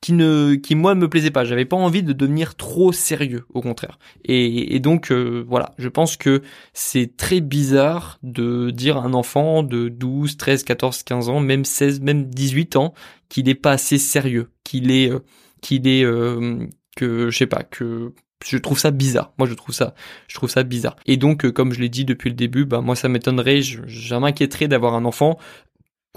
qui 0.00 0.12
ne 0.12 0.54
qui 0.54 0.74
moi 0.74 0.94
ne 0.94 1.00
me 1.00 1.08
plaisait 1.08 1.30
pas 1.30 1.44
j'avais 1.44 1.64
pas 1.64 1.76
envie 1.76 2.02
de 2.02 2.12
devenir 2.12 2.54
trop 2.54 2.92
sérieux 2.92 3.44
au 3.52 3.60
contraire 3.60 3.98
et, 4.24 4.74
et 4.76 4.80
donc 4.80 5.10
euh, 5.10 5.44
voilà 5.48 5.74
je 5.78 5.88
pense 5.88 6.16
que 6.16 6.42
c'est 6.72 7.16
très 7.16 7.40
bizarre 7.40 8.18
de 8.22 8.70
dire 8.70 8.96
à 8.98 9.02
un 9.02 9.14
enfant 9.14 9.62
de 9.62 9.88
12 9.88 10.36
13 10.36 10.62
14 10.62 11.02
15 11.02 11.28
ans 11.28 11.40
même 11.40 11.64
16 11.64 12.00
même 12.00 12.26
18 12.26 12.76
ans 12.76 12.94
qu'il 13.28 13.46
n'est 13.46 13.54
pas 13.54 13.72
assez 13.72 13.98
sérieux 13.98 14.50
qu'il 14.62 14.90
est 14.90 15.10
euh, 15.10 15.20
qu'il 15.60 15.88
est 15.88 16.04
euh, 16.04 16.66
que 16.96 17.30
je 17.30 17.36
sais 17.36 17.46
pas 17.46 17.64
que 17.64 18.12
je 18.46 18.56
trouve 18.56 18.78
ça 18.78 18.90
bizarre. 18.90 19.32
Moi, 19.38 19.48
je 19.48 19.54
trouve 19.54 19.74
ça, 19.74 19.94
je 20.28 20.34
trouve 20.36 20.48
ça 20.48 20.62
bizarre. 20.62 20.96
Et 21.06 21.16
donc, 21.16 21.50
comme 21.50 21.72
je 21.72 21.80
l'ai 21.80 21.88
dit 21.88 22.04
depuis 22.04 22.30
le 22.30 22.36
début, 22.36 22.64
bah 22.64 22.80
moi, 22.80 22.94
ça 22.94 23.08
m'étonnerait, 23.08 23.62
je, 23.62 23.80
je 23.86 24.14
m'inquiéterais 24.14 24.68
d'avoir 24.68 24.94
un 24.94 25.04
enfant 25.04 25.38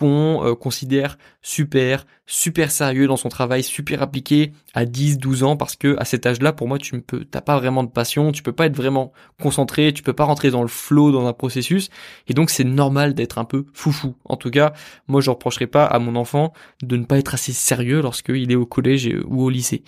euh, 0.08 0.55
considère 0.55 1.17
super, 1.41 2.05
super 2.25 2.72
sérieux 2.72 3.08
dans 3.08 3.17
son 3.17 3.29
travail, 3.29 3.63
super 3.63 4.01
appliqué 4.01 4.51
à 4.74 4.86
10, 4.86 5.17
12 5.17 5.43
ans 5.43 5.58
parce 5.58 5.75
que 5.75 5.96
à 6.00 6.05
cet 6.05 6.25
âge-là, 6.25 6.53
pour 6.53 6.67
moi, 6.67 6.77
tu 6.77 6.96
ne 6.96 7.01
peux, 7.01 7.25
t'as 7.25 7.41
pas 7.41 7.58
vraiment 7.58 7.84
de 7.84 7.89
passion, 7.89 8.31
tu 8.31 8.43
peux 8.43 8.51
pas 8.51 8.65
être 8.65 8.75
vraiment 8.75 9.12
concentré, 9.41 9.93
tu 9.93 10.03
peux 10.03 10.13
pas 10.13 10.24
rentrer 10.24 10.51
dans 10.51 10.62
le 10.62 10.67
flow 10.67 11.12
dans 11.12 11.27
un 11.27 11.34
processus 11.34 11.89
et 12.27 12.34
donc 12.34 12.50
c'est 12.50 12.63
normal 12.63 13.13
d'être 13.13 13.38
un 13.38 13.46
peu 13.46 13.65
foufou. 13.74 14.15
En 14.25 14.38
tout 14.38 14.51
cas, 14.51 14.74
moi 15.08 15.22
je 15.22 15.29
reprocherai 15.29 15.67
pas 15.67 15.86
à 15.86 16.00
mon 16.00 16.15
enfant 16.15 16.53
de 16.81 16.98
ne 16.98 17.05
pas 17.05 17.17
être 17.17 17.34
assez 17.34 17.53
sérieux 17.53 18.01
lorsqu'il 18.01 18.51
est 18.51 18.55
au 18.55 18.65
collège 18.65 19.10
ou 19.25 19.43
au 19.43 19.50
lycée. 19.50 19.84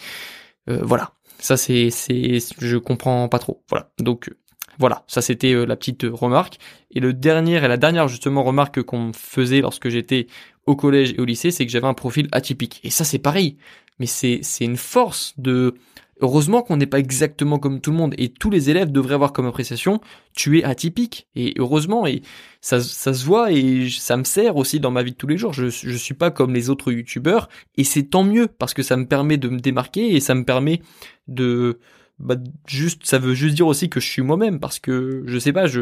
Euh, 0.70 0.80
voilà. 0.84 1.12
Ça 1.40 1.58
c'est 1.58 1.90
c'est 1.90 2.40
je 2.60 2.78
comprends 2.78 3.28
pas 3.28 3.40
trop. 3.40 3.64
Voilà. 3.70 3.92
Donc 4.00 4.32
voilà, 4.80 5.04
ça 5.08 5.22
c'était 5.22 5.54
euh, 5.54 5.66
la 5.66 5.76
petite 5.76 6.06
remarque. 6.10 6.58
Et 6.92 7.00
le 7.00 7.14
dernier 7.14 7.58
et 7.58 7.68
la 7.68 7.78
dernière 7.78 8.08
justement 8.08 8.44
remarque 8.44 8.82
qu'on 8.84 9.12
faisait 9.14 9.62
lorsque 9.62 9.90
j'étais 9.90 10.28
au 10.66 10.76
collège 10.76 11.14
et 11.14 11.20
au 11.20 11.26
lycée, 11.26 11.52
c'est 11.52 11.66
que 11.66 11.72
j'avais 11.72 11.88
un 11.88 11.94
profil 11.94 12.28
atypique. 12.32 12.80
Et 12.84 12.90
ça 12.90 13.04
c'est 13.04 13.20
pareil, 13.20 13.58
mais 14.00 14.06
c'est 14.06 14.40
c'est 14.42 14.66
une 14.66 14.78
force 14.78 15.34
de 15.38 15.76
Heureusement 16.22 16.62
qu'on 16.62 16.78
n'est 16.78 16.86
pas 16.86 17.00
exactement 17.00 17.60
comme 17.60 17.82
tout 17.82 17.92
le 17.92 17.98
monde 17.98 18.14
et 18.18 18.30
tous 18.30 18.50
les 18.50 18.70
élèves 18.70 18.92
devraient 18.92 19.16
avoir 19.16 19.34
comme 19.34 19.48
appréciation 19.48 20.00
tu 20.34 20.60
es 20.60 20.64
atypique 20.64 21.28
et 21.36 21.54
heureusement 21.58 22.06
et 22.06 22.22
ça, 22.62 22.80
ça 22.80 23.14
se 23.14 23.26
voit 23.26 23.52
et 23.52 23.90
ça 23.90 24.16
me 24.16 24.24
sert 24.24 24.56
aussi 24.56 24.80
dans 24.80 24.92
ma 24.92 25.04
vie 25.04 25.12
de 25.12 25.18
tous 25.18 25.28
les 25.28 25.38
jours. 25.38 25.54
Je 25.54 25.70
je 25.70 25.98
suis 25.98 26.14
pas 26.14 26.32
comme 26.32 26.54
les 26.54 26.70
autres 26.70 26.92
youtubeurs 26.92 27.50
et 27.78 27.84
c'est 27.84 28.04
tant 28.04 28.24
mieux 28.24 28.48
parce 28.48 28.74
que 28.74 28.84
ça 28.84 28.96
me 28.96 29.06
permet 29.06 29.38
de 29.38 29.50
me 29.50 29.60
démarquer 29.60 30.16
et 30.16 30.20
ça 30.20 30.34
me 30.34 30.46
permet 30.46 30.82
de 31.28 31.80
bah 32.24 32.36
juste 32.66 33.06
ça 33.06 33.20
veut 33.20 33.34
juste 33.34 33.56
dire 33.56 33.68
aussi 33.68 33.90
que 33.90 34.00
je 34.00 34.08
suis 34.08 34.22
moi-même 34.22 34.60
parce 34.60 34.80
que 34.80 35.24
je 35.26 35.38
sais 35.38 35.54
pas 35.54 35.68
je 35.68 35.82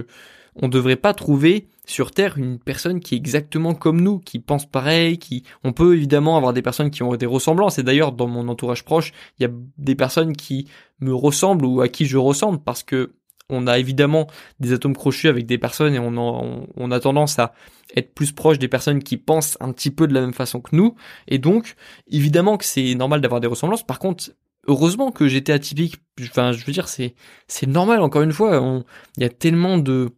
on 0.55 0.67
devrait 0.67 0.97
pas 0.97 1.13
trouver 1.13 1.69
sur 1.85 2.11
terre 2.11 2.37
une 2.37 2.59
personne 2.59 2.99
qui 2.99 3.15
est 3.15 3.17
exactement 3.17 3.73
comme 3.73 4.01
nous 4.01 4.19
qui 4.19 4.39
pense 4.39 4.65
pareil 4.65 5.17
qui 5.17 5.43
on 5.63 5.71
peut 5.71 5.95
évidemment 5.95 6.35
avoir 6.37 6.51
des 6.53 6.61
personnes 6.61 6.89
qui 6.89 7.03
ont 7.03 7.15
des 7.15 7.25
ressemblances 7.25 7.79
et 7.79 7.83
d'ailleurs 7.83 8.11
dans 8.11 8.27
mon 8.27 8.47
entourage 8.49 8.83
proche 8.83 9.13
il 9.39 9.43
y 9.43 9.45
a 9.45 9.51
des 9.77 9.95
personnes 9.95 10.35
qui 10.35 10.67
me 10.99 11.13
ressemblent 11.13 11.65
ou 11.65 11.81
à 11.81 11.87
qui 11.87 12.05
je 12.05 12.17
ressemble 12.17 12.59
parce 12.59 12.83
que 12.83 13.13
on 13.51 13.67
a 13.67 13.77
évidemment 13.77 14.27
des 14.59 14.73
atomes 14.73 14.95
crochus 14.95 15.27
avec 15.27 15.45
des 15.45 15.57
personnes 15.57 15.93
et 15.93 15.99
on, 15.99 16.17
on, 16.17 16.67
on, 16.75 16.91
a 16.91 16.99
tendance 16.99 17.37
à 17.37 17.53
être 17.95 18.13
plus 18.15 18.31
proche 18.31 18.57
des 18.57 18.69
personnes 18.69 19.03
qui 19.03 19.17
pensent 19.17 19.57
un 19.59 19.71
petit 19.73 19.91
peu 19.91 20.07
de 20.07 20.13
la 20.13 20.21
même 20.21 20.33
façon 20.33 20.61
que 20.61 20.73
nous. 20.73 20.95
Et 21.27 21.37
donc, 21.37 21.75
évidemment 22.09 22.57
que 22.57 22.63
c'est 22.63 22.95
normal 22.95 23.19
d'avoir 23.19 23.41
des 23.41 23.47
ressemblances. 23.47 23.85
Par 23.85 23.99
contre, 23.99 24.31
heureusement 24.67 25.11
que 25.11 25.27
j'étais 25.27 25.53
atypique. 25.53 25.97
Enfin, 26.21 26.51
je 26.51 26.65
veux 26.65 26.73
dire, 26.73 26.87
c'est 26.87 27.15
c'est 27.47 27.67
normal. 27.67 28.01
Encore 28.01 28.21
une 28.21 28.33
fois, 28.33 28.83
il 29.17 29.23
y 29.23 29.25
a 29.25 29.29
tellement 29.29 29.77
de 29.77 30.11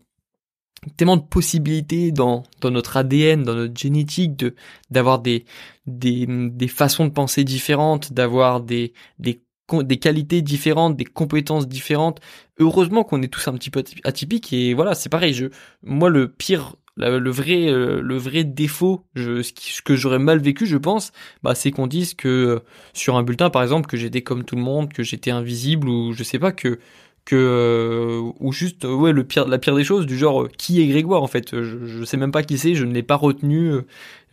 tellement 0.97 1.17
de 1.17 1.23
possibilités 1.23 2.12
dans 2.12 2.43
dans 2.62 2.71
notre 2.71 2.97
ADN, 2.97 3.43
dans 3.43 3.55
notre 3.55 3.79
génétique, 3.79 4.35
de 4.35 4.55
d'avoir 4.91 5.19
des 5.19 5.45
des 5.85 6.25
des 6.27 6.67
façons 6.67 7.05
de 7.05 7.12
penser 7.12 7.43
différentes, 7.43 8.13
d'avoir 8.13 8.62
des 8.62 8.93
des 9.19 9.43
des 9.71 9.97
qualités 9.97 10.41
différentes, 10.41 10.97
des 10.97 11.05
compétences 11.05 11.67
différentes. 11.67 12.19
Heureusement 12.59 13.03
qu'on 13.03 13.21
est 13.21 13.27
tous 13.29 13.47
un 13.47 13.53
petit 13.53 13.69
peu 13.69 13.83
atypiques 14.03 14.53
et 14.53 14.73
voilà, 14.73 14.93
c'est 14.93 15.09
pareil. 15.09 15.33
Je, 15.33 15.47
moi, 15.81 16.09
le 16.09 16.31
pire 16.31 16.75
le 16.97 17.29
vrai 17.31 17.67
euh, 17.67 18.01
le 18.01 18.17
vrai 18.17 18.43
défaut 18.43 19.05
ce, 19.15 19.81
que 19.81 19.95
j'aurais 19.95 20.19
mal 20.19 20.39
vécu 20.39 20.65
je 20.65 20.77
pense 20.77 21.12
bah 21.41 21.55
c'est 21.55 21.71
qu'on 21.71 21.88
dise 21.88 22.13
que 22.13 22.27
euh, 22.27 22.59
sur 22.93 23.15
un 23.15 23.23
bulletin 23.23 23.50
par 23.50 23.63
exemple 23.63 23.88
que 23.88 23.97
j'étais 23.97 24.21
comme 24.21 24.43
tout 24.43 24.55
le 24.55 24.62
monde 24.62 24.93
que 24.93 25.03
j'étais 25.03 25.31
invisible 25.31 25.89
ou 25.89 26.13
je 26.13 26.23
sais 26.23 26.39
pas 26.39 26.51
que 26.51 26.79
euh, 27.31 28.31
ou 28.41 28.51
juste 28.51 28.83
ouais 28.83 29.13
le 29.13 29.25
la 29.47 29.57
pire 29.57 29.75
des 29.75 29.85
choses 29.85 30.05
du 30.05 30.17
genre 30.17 30.50
qui 30.57 30.81
est 30.81 30.88
Grégoire 30.88 31.23
en 31.23 31.27
fait. 31.27 31.62
Je, 31.63 32.03
sais 32.03 32.17
même 32.17 32.33
pas 32.33 32.43
qui 32.43 32.57
c'est 32.57 32.75
je 32.75 32.83
ne 32.83 32.93
l'ai 32.93 33.01
pas 33.01 33.15
retenu 33.15 33.71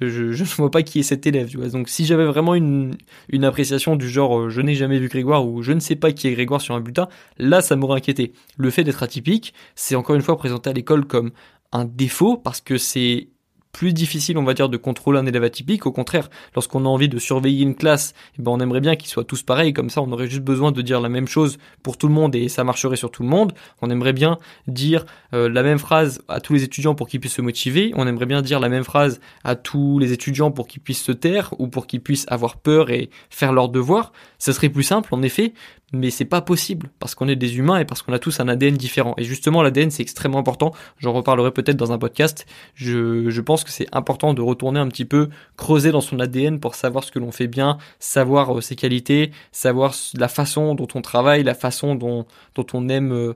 je, 0.01 0.33
je 0.33 0.43
ne 0.43 0.49
vois 0.57 0.73
pas 0.73 0.83
qui 0.83 0.99
est 0.99 1.05
cet 1.05 1.25
élève 1.25 1.49
tu 1.49 1.57
vois. 1.57 1.69
Donc 1.69 1.89
si 1.89 2.05
j'avais 2.05 2.25
vraiment 2.25 2.55
une 2.57 2.97
une 3.29 3.45
appréciation 3.45 3.95
du 3.95 4.09
genre 4.11 4.51
je 4.51 4.61
n'ai 4.61 4.75
jamais 4.75 4.99
vu 4.99 5.09
Grégoire 5.09 5.47
ou 5.47 5.63
je 5.63 5.73
ne 5.73 5.81
sais 5.81 5.95
pas 5.95 6.11
qui 6.11 6.27
est 6.27 6.33
Grégoire 6.33 6.61
sur 6.61 6.75
un 6.75 6.81
bulletin 6.81 7.09
là 7.39 7.63
ça 7.63 7.77
m'aurait 7.77 7.99
inquiété. 7.99 8.33
Le 8.57 8.71
fait 8.71 8.83
d'être 8.83 9.05
atypique 9.05 9.55
c'est 9.77 9.95
encore 9.95 10.17
une 10.17 10.23
fois 10.23 10.37
présenté 10.37 10.69
à 10.69 10.73
l'école 10.73 11.05
comme 11.07 11.31
un 11.73 11.85
défaut 11.85 12.37
parce 12.37 12.61
que 12.61 12.79
c'est 12.79 13.29
plus 13.73 13.93
difficile, 13.93 14.37
on 14.39 14.43
va 14.43 14.55
dire, 14.55 14.69
de 14.69 14.77
contrôler 14.77 15.19
un 15.19 15.27
élève 15.27 15.45
atypique. 15.45 15.87
Au 15.87 15.93
contraire, 15.93 16.29
lorsqu'on 16.55 16.85
a 16.85 16.89
envie 16.89 17.09
de 17.09 17.19
surveiller 17.19 17.63
une 17.63 17.75
classe, 17.75 18.15
eh 18.39 18.43
ben, 18.43 18.51
on 18.51 18.61
aimerait 18.61 18.81
bien 18.81 18.97
qu'ils 18.97 19.09
soient 19.09 19.25
tous 19.25 19.43
pareils. 19.43 19.73
Comme 19.73 19.91
ça, 19.91 20.03
on 20.03 20.11
aurait 20.13 20.27
juste 20.27 20.43
besoin 20.43 20.73
de 20.73 20.83
dire 20.83 21.01
la 21.01 21.09
même 21.09 21.29
chose 21.29 21.59
pour 21.83 21.97
tout 21.97 22.09
le 22.09 22.15
monde 22.15 22.35
et 22.35 22.49
ça 22.49 22.65
marcherait 22.65 22.97
sur 22.97 23.11
tout 23.11 23.23
le 23.23 23.29
monde. 23.29 23.53
On 23.81 23.91
aimerait 23.91 24.13
bien 24.13 24.39
dire 24.67 25.07
euh, 25.35 25.49
la 25.49 25.63
même 25.63 25.79
phrase 25.79 26.23
à 26.29 26.41
tous 26.41 26.53
les 26.55 26.65
étudiants 26.65 26.95
pour 26.95 27.09
qu'ils 27.09 27.21
puissent 27.21 27.35
se 27.35 27.43
motiver. 27.43 27.93
On 27.97 28.07
aimerait 28.07 28.27
bien 28.27 28.43
dire 28.43 28.61
la 28.61 28.69
même 28.69 28.85
phrase 28.85 29.21
à 29.45 29.55
tous 29.55 29.99
les 29.99 30.13
étudiants 30.13 30.51
pour 30.51 30.67
qu'ils 30.67 30.83
puissent 30.83 31.05
se 31.05 31.13
taire 31.13 31.55
ou 31.59 31.69
pour 31.69 31.87
qu'ils 31.87 32.03
puissent 32.03 32.27
avoir 32.29 32.57
peur 32.57 32.91
et 32.91 33.11
faire 33.31 33.53
leurs 33.53 33.69
devoirs. 33.69 34.13
Ça 34.39 34.53
serait 34.53 34.69
plus 34.69 34.83
simple, 34.83 35.15
en 35.15 35.23
effet, 35.23 35.53
mais 35.93 36.11
c'est 36.11 36.25
pas 36.25 36.41
possible 36.41 36.91
parce 36.99 37.15
qu'on 37.15 37.29
est 37.29 37.37
des 37.37 37.59
humains 37.59 37.79
et 37.79 37.85
parce 37.85 38.03
qu'on 38.03 38.13
a 38.13 38.19
tous 38.19 38.41
un 38.41 38.49
ADN 38.49 38.77
différent. 38.77 39.15
Et 39.17 39.25
justement, 39.25 39.63
l'ADN 39.63 39.91
c'est 39.91 40.03
extrêmement 40.03 40.39
important. 40.39 40.73
J'en 40.99 41.13
reparlerai 41.13 41.51
peut-être 41.51 41.77
dans 41.77 41.93
un 41.93 41.99
podcast. 41.99 42.47
Je, 42.75 43.29
je 43.29 43.41
pense 43.41 43.60
que 43.65 43.71
c'est 43.71 43.87
important 43.93 44.35
de 44.35 44.43
retourner 44.43 44.81
un 44.81 44.89
petit 44.89 45.05
peu 45.05 45.29
creuser 45.57 45.93
dans 45.93 46.01
son 46.01 46.21
ADN 46.21 46.61
pour 46.61 46.75
savoir 46.75 47.05
ce 47.05 47.13
que 47.13 47.19
l'on 47.19 47.33
fait 47.33 47.47
bien, 47.47 47.79
savoir 47.99 48.57
euh, 48.57 48.61
ses 48.61 48.77
qualités, 48.77 49.31
savoir 49.53 49.95
la 50.15 50.29
façon 50.29 50.75
dont 50.75 50.89
on 50.95 51.03
travaille, 51.03 51.43
la 51.43 51.55
façon 51.55 51.95
dont 51.95 52.27
dont 52.55 52.67
on 52.73 52.89
aime 52.89 53.13
euh, 53.13 53.35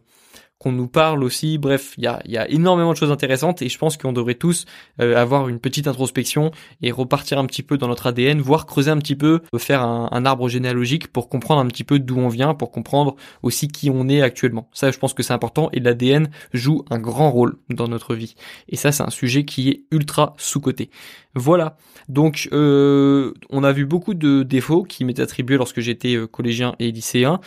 qu'on 0.64 0.72
nous 0.72 0.88
parle 0.88 1.22
aussi. 1.22 1.58
Bref, 1.58 1.92
il 1.98 2.04
y 2.04 2.06
a, 2.06 2.22
y 2.24 2.38
a, 2.38 2.48
énormément 2.48 2.92
de 2.92 2.96
choses 2.96 3.10
intéressantes 3.10 3.60
et 3.60 3.68
je 3.68 3.76
pense 3.76 3.98
qu'on 3.98 4.14
devrait 4.14 4.34
tous 4.34 4.64
euh, 4.98 5.14
avoir 5.14 5.50
une 5.50 5.60
petite 5.60 5.86
introspection 5.86 6.52
et 6.80 6.90
repartir 6.90 7.38
un 7.38 7.44
petit 7.44 7.62
peu 7.62 7.76
dans 7.76 7.86
notre 7.86 8.06
ADN, 8.06 8.40
voire 8.40 8.64
creuser 8.64 8.90
un 8.90 8.96
petit 8.96 9.14
peu, 9.14 9.42
faire 9.58 9.82
un, 9.82 10.24
arbre 10.24 10.48
généalogique 10.48 11.08
pour 11.08 11.28
comprendre 11.28 11.60
un 11.60 11.66
petit 11.66 11.84
peu 11.84 11.98
d'où 11.98 12.18
on 12.18 12.28
vient, 12.28 12.54
pour 12.54 12.70
comprendre 12.70 13.14
aussi 13.42 13.68
qui 13.68 13.90
on 13.90 14.08
est 14.08 14.22
actuellement. 14.22 14.70
Ça, 14.72 14.90
je 14.90 14.98
pense 14.98 15.12
que 15.12 15.22
c'est 15.22 15.34
important 15.34 15.68
et 15.74 15.80
l'ADN 15.80 16.30
joue 16.54 16.82
un 16.88 16.98
grand 16.98 17.30
rôle 17.30 17.56
dans 17.68 17.88
notre 17.88 18.14
vie. 18.14 18.34
Et 18.70 18.76
ça, 18.76 18.90
c'est 18.90 19.02
un 19.02 19.10
sujet 19.10 19.44
qui 19.44 19.68
est 19.68 19.84
ultra 19.90 20.32
sous-coté. 20.38 20.88
Voilà. 21.34 21.76
Donc, 22.08 22.48
euh, 22.52 23.34
on 23.50 23.64
a 23.64 23.72
vu 23.72 23.84
beaucoup 23.84 24.14
de 24.14 24.42
défauts 24.42 24.84
qui 24.84 25.04
m'étaient 25.04 25.22
attribués 25.22 25.56
lorsque 25.56 25.80
j'étais 25.80 26.14
euh, 26.14 26.26
collégien 26.26 26.74
et 26.78 26.90
lycéen, 26.90 27.40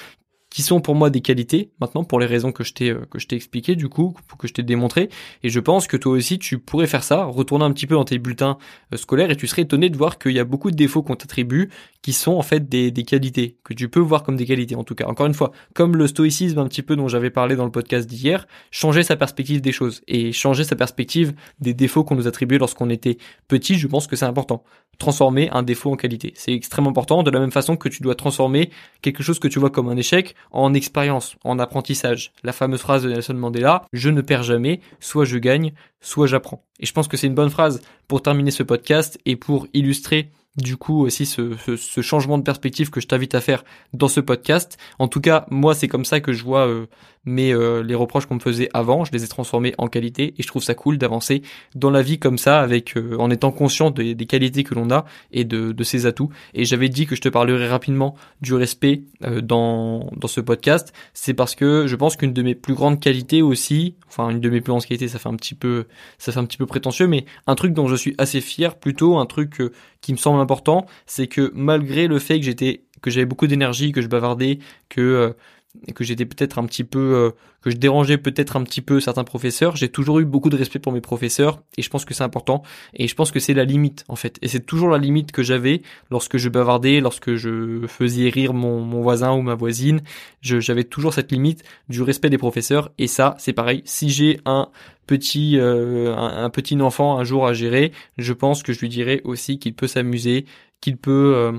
qui 0.58 0.64
sont 0.64 0.82
pour 0.82 0.96
moi 0.96 1.12
des 1.12 1.22
qualités 1.22 1.70
maintenant 1.80 2.04
pour 2.04 2.20
les 2.20 2.26
raisons 2.26 2.52
que 2.52 2.64
je 2.64 2.74
t'ai 2.74 2.90
euh, 2.90 3.06
que 3.12 3.20
je 3.20 3.28
t'ai 3.28 3.36
expliqué 3.36 3.76
du 3.76 3.90
coup 3.90 4.16
que 4.40 4.48
je 4.48 4.54
t'ai 4.54 4.64
démontré 4.64 5.08
et 5.44 5.50
je 5.50 5.60
pense 5.60 5.86
que 5.86 5.96
toi 5.96 6.14
aussi 6.14 6.40
tu 6.40 6.58
pourrais 6.58 6.88
faire 6.88 7.04
ça 7.04 7.26
retourner 7.26 7.64
un 7.64 7.72
petit 7.72 7.86
peu 7.86 7.94
dans 7.94 8.06
tes 8.06 8.18
bulletins 8.18 8.58
euh, 8.92 8.98
scolaires 8.98 9.30
et 9.30 9.36
tu 9.36 9.46
serais 9.46 9.62
étonné 9.62 9.92
de 9.92 9.96
voir 9.96 10.18
qu'il 10.18 10.32
y 10.32 10.40
a 10.40 10.46
beaucoup 10.46 10.72
de 10.72 10.76
défauts 10.76 11.04
qu'on 11.04 11.16
t'attribue 11.16 11.70
qui 12.02 12.12
sont 12.12 12.32
en 12.32 12.42
fait 12.42 12.68
des, 12.68 12.90
des 12.90 13.04
qualités 13.04 13.58
que 13.64 13.76
tu 13.76 13.88
peux 13.88 14.00
voir 14.00 14.24
comme 14.24 14.36
des 14.36 14.48
qualités 14.48 14.74
en 14.74 14.84
tout 14.84 14.96
cas. 14.96 15.06
Encore 15.06 15.28
une 15.28 15.36
fois 15.36 15.52
comme 15.76 15.96
le 15.96 16.08
stoïcisme 16.08 16.58
un 16.58 16.68
petit 16.68 16.82
peu 16.82 16.96
dont 16.96 17.08
j'avais 17.08 17.30
parlé 17.30 17.56
dans 17.56 17.66
le 17.66 17.72
podcast 17.72 18.10
d'hier 18.10 18.48
changer 18.72 19.04
sa 19.04 19.16
perspective 19.16 19.62
des 19.62 19.72
choses 19.72 20.02
et 20.08 20.32
changer 20.32 20.64
sa 20.64 20.76
perspective 20.76 21.36
des 21.60 21.76
défauts 21.76 22.04
qu'on 22.04 22.16
nous 22.16 22.28
attribuait 22.28 22.58
lorsqu'on 22.58 22.90
était 22.90 23.20
petit 23.48 23.76
je 23.78 23.86
pense 23.86 24.08
que 24.08 24.16
c'est 24.16 24.26
important. 24.26 24.64
Transformer 24.98 25.52
un 25.52 25.62
défaut 25.62 25.92
en 25.92 25.98
qualité 25.98 26.34
c'est 26.36 26.54
extrêmement 26.54 26.90
important 26.90 27.22
de 27.22 27.30
la 27.30 27.40
même 27.40 27.52
façon 27.52 27.78
que 27.78 27.90
tu 27.90 28.02
dois 28.02 28.16
transformer 28.16 28.72
quelque 29.04 29.22
chose 29.22 29.38
que 29.38 29.48
tu 29.48 29.60
vois 29.60 29.70
comme 29.70 29.90
un 29.90 29.98
échec 29.98 30.34
en 30.52 30.74
expérience, 30.74 31.36
en 31.44 31.60
apprentissage. 31.60 32.32
La 32.44 32.54
fameuse 32.54 32.82
phrase 32.82 33.04
de 33.04 33.10
Nelson 33.10 33.34
Mandela, 33.34 33.86
je 33.94 34.10
ne 34.10 34.22
perds 34.22 34.44
jamais, 34.44 34.82
soit 35.00 35.26
je 35.26 35.38
gagne, 35.38 35.74
soit 36.02 36.28
j'apprends. 36.28 36.64
Et 36.80 36.86
je 36.86 36.94
pense 36.94 37.08
que 37.08 37.18
c'est 37.18 37.28
une 37.28 37.36
bonne 37.36 37.50
phrase 37.50 37.82
pour 38.08 38.22
terminer 38.22 38.52
ce 38.52 38.64
podcast 38.64 39.20
et 39.26 39.36
pour 39.36 39.68
illustrer 39.74 40.32
du 40.58 40.76
coup 40.76 41.06
aussi 41.06 41.26
ce, 41.26 41.56
ce, 41.78 42.02
changement 42.02 42.38
de 42.38 42.44
perspective 42.44 42.90
que 42.90 43.00
je 43.00 43.08
t'invite 43.08 43.36
à 43.36 43.42
faire 43.42 43.64
dans 43.94 44.08
ce 44.08 44.20
podcast. 44.20 44.78
En 44.98 45.08
tout 45.08 45.22
cas, 45.22 45.46
moi 45.52 45.76
c'est 45.76 45.88
comme 45.88 46.06
ça 46.06 46.20
que 46.20 46.34
je 46.34 46.44
vois 46.44 46.68
euh, 46.68 46.88
mais 47.26 47.54
euh, 47.54 47.84
les 47.84 47.94
reproches 47.94 48.26
qu'on 48.26 48.36
me 48.36 48.40
faisait 48.40 48.70
avant, 48.74 49.06
je 49.06 49.12
les 49.12 49.24
ai 49.24 49.28
transformés 49.28 49.76
en 49.78 49.88
qualité 49.88 50.34
et 50.38 50.42
je 50.42 50.48
trouve 50.48 50.64
ça 50.64 50.74
cool 50.74 50.98
d'avancer 50.98 51.44
dans 51.76 51.92
la 51.92 52.02
vie 52.02 52.20
comme 52.20 52.38
ça 52.38 52.60
avec 52.60 52.98
euh, 52.98 53.18
en 53.20 53.30
étant 53.30 53.52
conscient 53.52 53.92
des, 53.92 54.16
qualités 54.26 54.64
que 54.64 54.74
l'on 54.74 54.90
a 54.90 55.06
et 55.32 55.44
de, 55.44 55.72
de 55.74 55.84
ses 55.84 56.06
atouts. 56.06 56.30
Et 56.54 56.66
j'avais 56.66 56.90
dit 56.90 57.06
que 57.06 57.16
je 57.16 57.22
te 57.22 57.30
parlerai 57.30 57.68
rapidement 57.68 58.16
du 58.42 58.54
respect 58.54 59.04
dans 59.44 60.10
dans 60.16 60.28
ce 60.28 60.42
podcast, 60.42 60.94
c'est 61.14 61.34
parce 61.34 61.56
que 61.56 61.86
je 61.88 61.96
pense 61.96 62.16
qu'une 62.16 62.34
de 62.34 62.42
mes 62.42 62.56
plus 62.56 62.74
grandes 62.74 63.00
qualités 63.00 63.42
aussi, 63.42 63.96
enfin 64.08 64.30
une 64.30 64.40
de 64.40 64.50
mes 64.50 64.62
plus 64.62 64.72
grandes 64.72 64.86
qualités, 64.86 65.08
ça 65.08 65.20
fait 65.20 65.30
un 65.30 65.36
petit 65.36 65.56
peu 65.56 65.86
ça 66.18 66.32
fait 66.32 66.40
un 66.40 66.46
petit 66.46 66.58
peu 66.58 66.66
prétentieux, 66.66 67.08
mais 67.08 67.26
un 67.46 67.56
truc 67.56 67.74
dont 67.74 67.88
je 67.88 67.96
suis 67.96 68.16
assez 68.18 68.42
fier, 68.42 68.76
plutôt 68.76 69.18
un 69.18 69.26
truc 69.26 69.62
qui 70.02 70.14
me 70.14 70.18
semble 70.18 70.40
c'est 71.06 71.28
que 71.28 71.52
malgré 71.54 72.08
le 72.08 72.20
fait 72.20 72.40
que 72.40 72.46
j'étais 72.46 72.84
que 73.02 73.12
j'avais 73.12 73.26
beaucoup 73.26 73.48
d'énergie, 73.48 73.92
que 73.92 74.02
je 74.02 74.08
bavardais, 74.08 74.60
que 74.90 75.36
que 75.96 76.04
j'étais 76.04 76.26
peut-être 76.26 76.60
un 76.60 76.66
petit 76.66 76.84
peu, 76.84 77.00
euh, 77.00 77.32
que 77.62 77.70
je 77.70 77.78
dérangeais 77.78 78.18
peut-être 78.18 78.56
un 78.56 78.64
petit 78.64 78.82
peu 78.82 79.00
certains 79.00 79.24
professeurs, 79.24 79.76
j'ai 79.76 79.90
toujours 79.90 80.20
eu 80.20 80.26
beaucoup 80.26 80.50
de 80.50 80.58
respect 80.58 80.80
pour 80.80 80.92
mes 80.92 81.02
professeurs 81.02 81.62
et 81.78 81.82
je 81.82 81.90
pense 81.90 82.06
que 82.06 82.14
c'est 82.14 82.24
important 82.24 82.64
et 82.94 83.08
je 83.08 83.16
pense 83.16 83.32
que 83.32 83.40
c'est 83.40 83.54
la 83.54 83.66
limite 83.66 84.06
en 84.08 84.16
fait. 84.16 84.38
Et 84.42 84.48
c'est 84.48 84.66
toujours 84.66 84.90
la 84.90 84.98
limite 84.98 85.32
que 85.32 85.44
j'avais 85.44 85.82
lorsque 86.12 86.38
je 86.38 86.50
bavardais, 86.50 87.00
lorsque 87.00 87.36
je 87.36 87.86
faisais 87.88 88.30
rire 88.30 88.54
mon, 88.54 88.82
mon 88.82 89.02
voisin 89.02 89.34
ou 89.34 89.42
ma 89.42 89.56
voisine. 89.56 90.02
J'avais 90.42 90.84
toujours 90.84 91.14
cette 91.14 91.32
limite 91.32 91.64
du 91.90 92.02
respect 92.02 92.30
des 92.30 92.38
professeurs 92.38 92.92
et 92.98 93.08
ça, 93.08 93.36
c'est 93.40 93.54
pareil. 93.54 93.82
Si 93.86 94.10
j'ai 94.10 94.40
un 94.46 94.70
petit 95.08 95.58
euh, 95.58 96.16
un, 96.16 96.50
petit 96.50 96.80
enfant 96.82 97.18
un 97.18 97.24
jour 97.24 97.48
à 97.48 97.54
gérer, 97.54 97.92
je 98.18 98.34
pense 98.34 98.62
que 98.62 98.74
je 98.74 98.80
lui 98.82 98.90
dirais 98.90 99.22
aussi 99.24 99.58
qu'il 99.58 99.74
peut 99.74 99.88
s'amuser, 99.88 100.46
qu'il 100.82 100.98
peut 100.98 101.34
euh, 101.36 101.54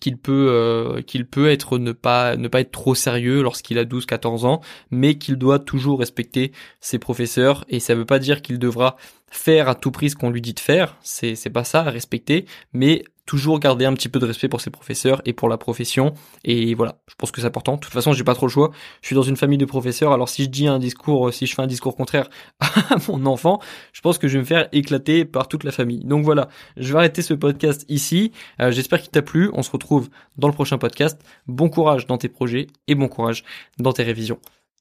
qu'il 0.00 0.16
peut 0.18 0.48
euh, 0.50 1.02
qu'il 1.02 1.26
peut 1.26 1.48
être 1.50 1.78
ne 1.78 1.92
pas 1.92 2.36
ne 2.36 2.48
pas 2.48 2.60
être 2.60 2.70
trop 2.70 2.94
sérieux 2.94 3.42
lorsqu'il 3.42 3.78
a 3.78 3.84
12 3.84 4.06
14 4.06 4.44
ans 4.44 4.60
mais 4.90 5.16
qu'il 5.16 5.36
doit 5.36 5.58
toujours 5.58 5.98
respecter 5.98 6.52
ses 6.80 6.98
professeurs. 6.98 7.64
Et 7.68 7.80
ça 7.80 7.94
veut 7.94 8.04
pas 8.04 8.18
dire 8.18 8.42
qu'il 8.42 8.58
devra 8.58 8.96
faire 9.30 9.68
à 9.68 9.74
tout 9.74 9.90
prix 9.90 10.10
ce 10.10 10.16
qu'on 10.16 10.30
lui 10.30 10.42
dit 10.42 10.54
de 10.54 10.60
faire. 10.60 10.96
C'est 11.02 11.34
c'est 11.34 11.50
pas 11.50 11.64
ça 11.64 11.80
à 11.80 11.90
respecter. 11.90 12.46
Mais 12.72 13.04
toujours 13.28 13.60
garder 13.60 13.84
un 13.84 13.92
petit 13.92 14.08
peu 14.08 14.18
de 14.18 14.24
respect 14.24 14.48
pour 14.48 14.62
ses 14.62 14.70
professeurs 14.70 15.20
et 15.26 15.34
pour 15.34 15.50
la 15.50 15.58
profession. 15.58 16.14
Et 16.44 16.74
voilà, 16.74 16.98
je 17.08 17.14
pense 17.14 17.30
que 17.30 17.42
c'est 17.42 17.46
important. 17.46 17.74
De 17.74 17.80
toute 17.80 17.92
façon, 17.92 18.14
j'ai 18.14 18.24
pas 18.24 18.34
trop 18.34 18.46
le 18.46 18.50
choix. 18.50 18.70
Je 19.02 19.08
suis 19.08 19.14
dans 19.14 19.22
une 19.22 19.36
famille 19.36 19.58
de 19.58 19.66
professeurs, 19.66 20.12
alors 20.12 20.30
si 20.30 20.44
je 20.44 20.48
dis 20.48 20.66
un 20.66 20.78
discours, 20.78 21.32
si 21.32 21.46
je 21.46 21.54
fais 21.54 21.60
un 21.60 21.66
discours 21.66 21.94
contraire 21.94 22.30
à 22.60 22.96
mon 23.06 23.26
enfant, 23.26 23.60
je 23.92 24.00
pense 24.00 24.16
que 24.16 24.28
je 24.28 24.38
vais 24.38 24.40
me 24.40 24.46
faire 24.46 24.68
éclater 24.72 25.26
par 25.26 25.46
toute 25.46 25.64
la 25.64 25.72
famille. 25.72 26.04
Donc 26.06 26.24
voilà, 26.24 26.48
je 26.78 26.90
vais 26.90 26.98
arrêter 26.98 27.20
ce 27.20 27.34
podcast 27.34 27.84
ici. 27.90 28.32
Euh, 28.62 28.70
j'espère 28.70 29.02
qu'il 29.02 29.10
t'a 29.10 29.20
plu. 29.20 29.50
On 29.52 29.62
se 29.62 29.70
retrouve 29.70 30.08
dans 30.38 30.48
le 30.48 30.54
prochain 30.54 30.78
podcast. 30.78 31.20
Bon 31.46 31.68
courage 31.68 32.06
dans 32.06 32.16
tes 32.16 32.30
projets 32.30 32.66
et 32.86 32.94
bon 32.94 33.08
courage 33.08 33.44
dans 33.78 33.92
tes 33.92 34.04
révisions. 34.04 34.38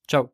Ciao 0.07 0.29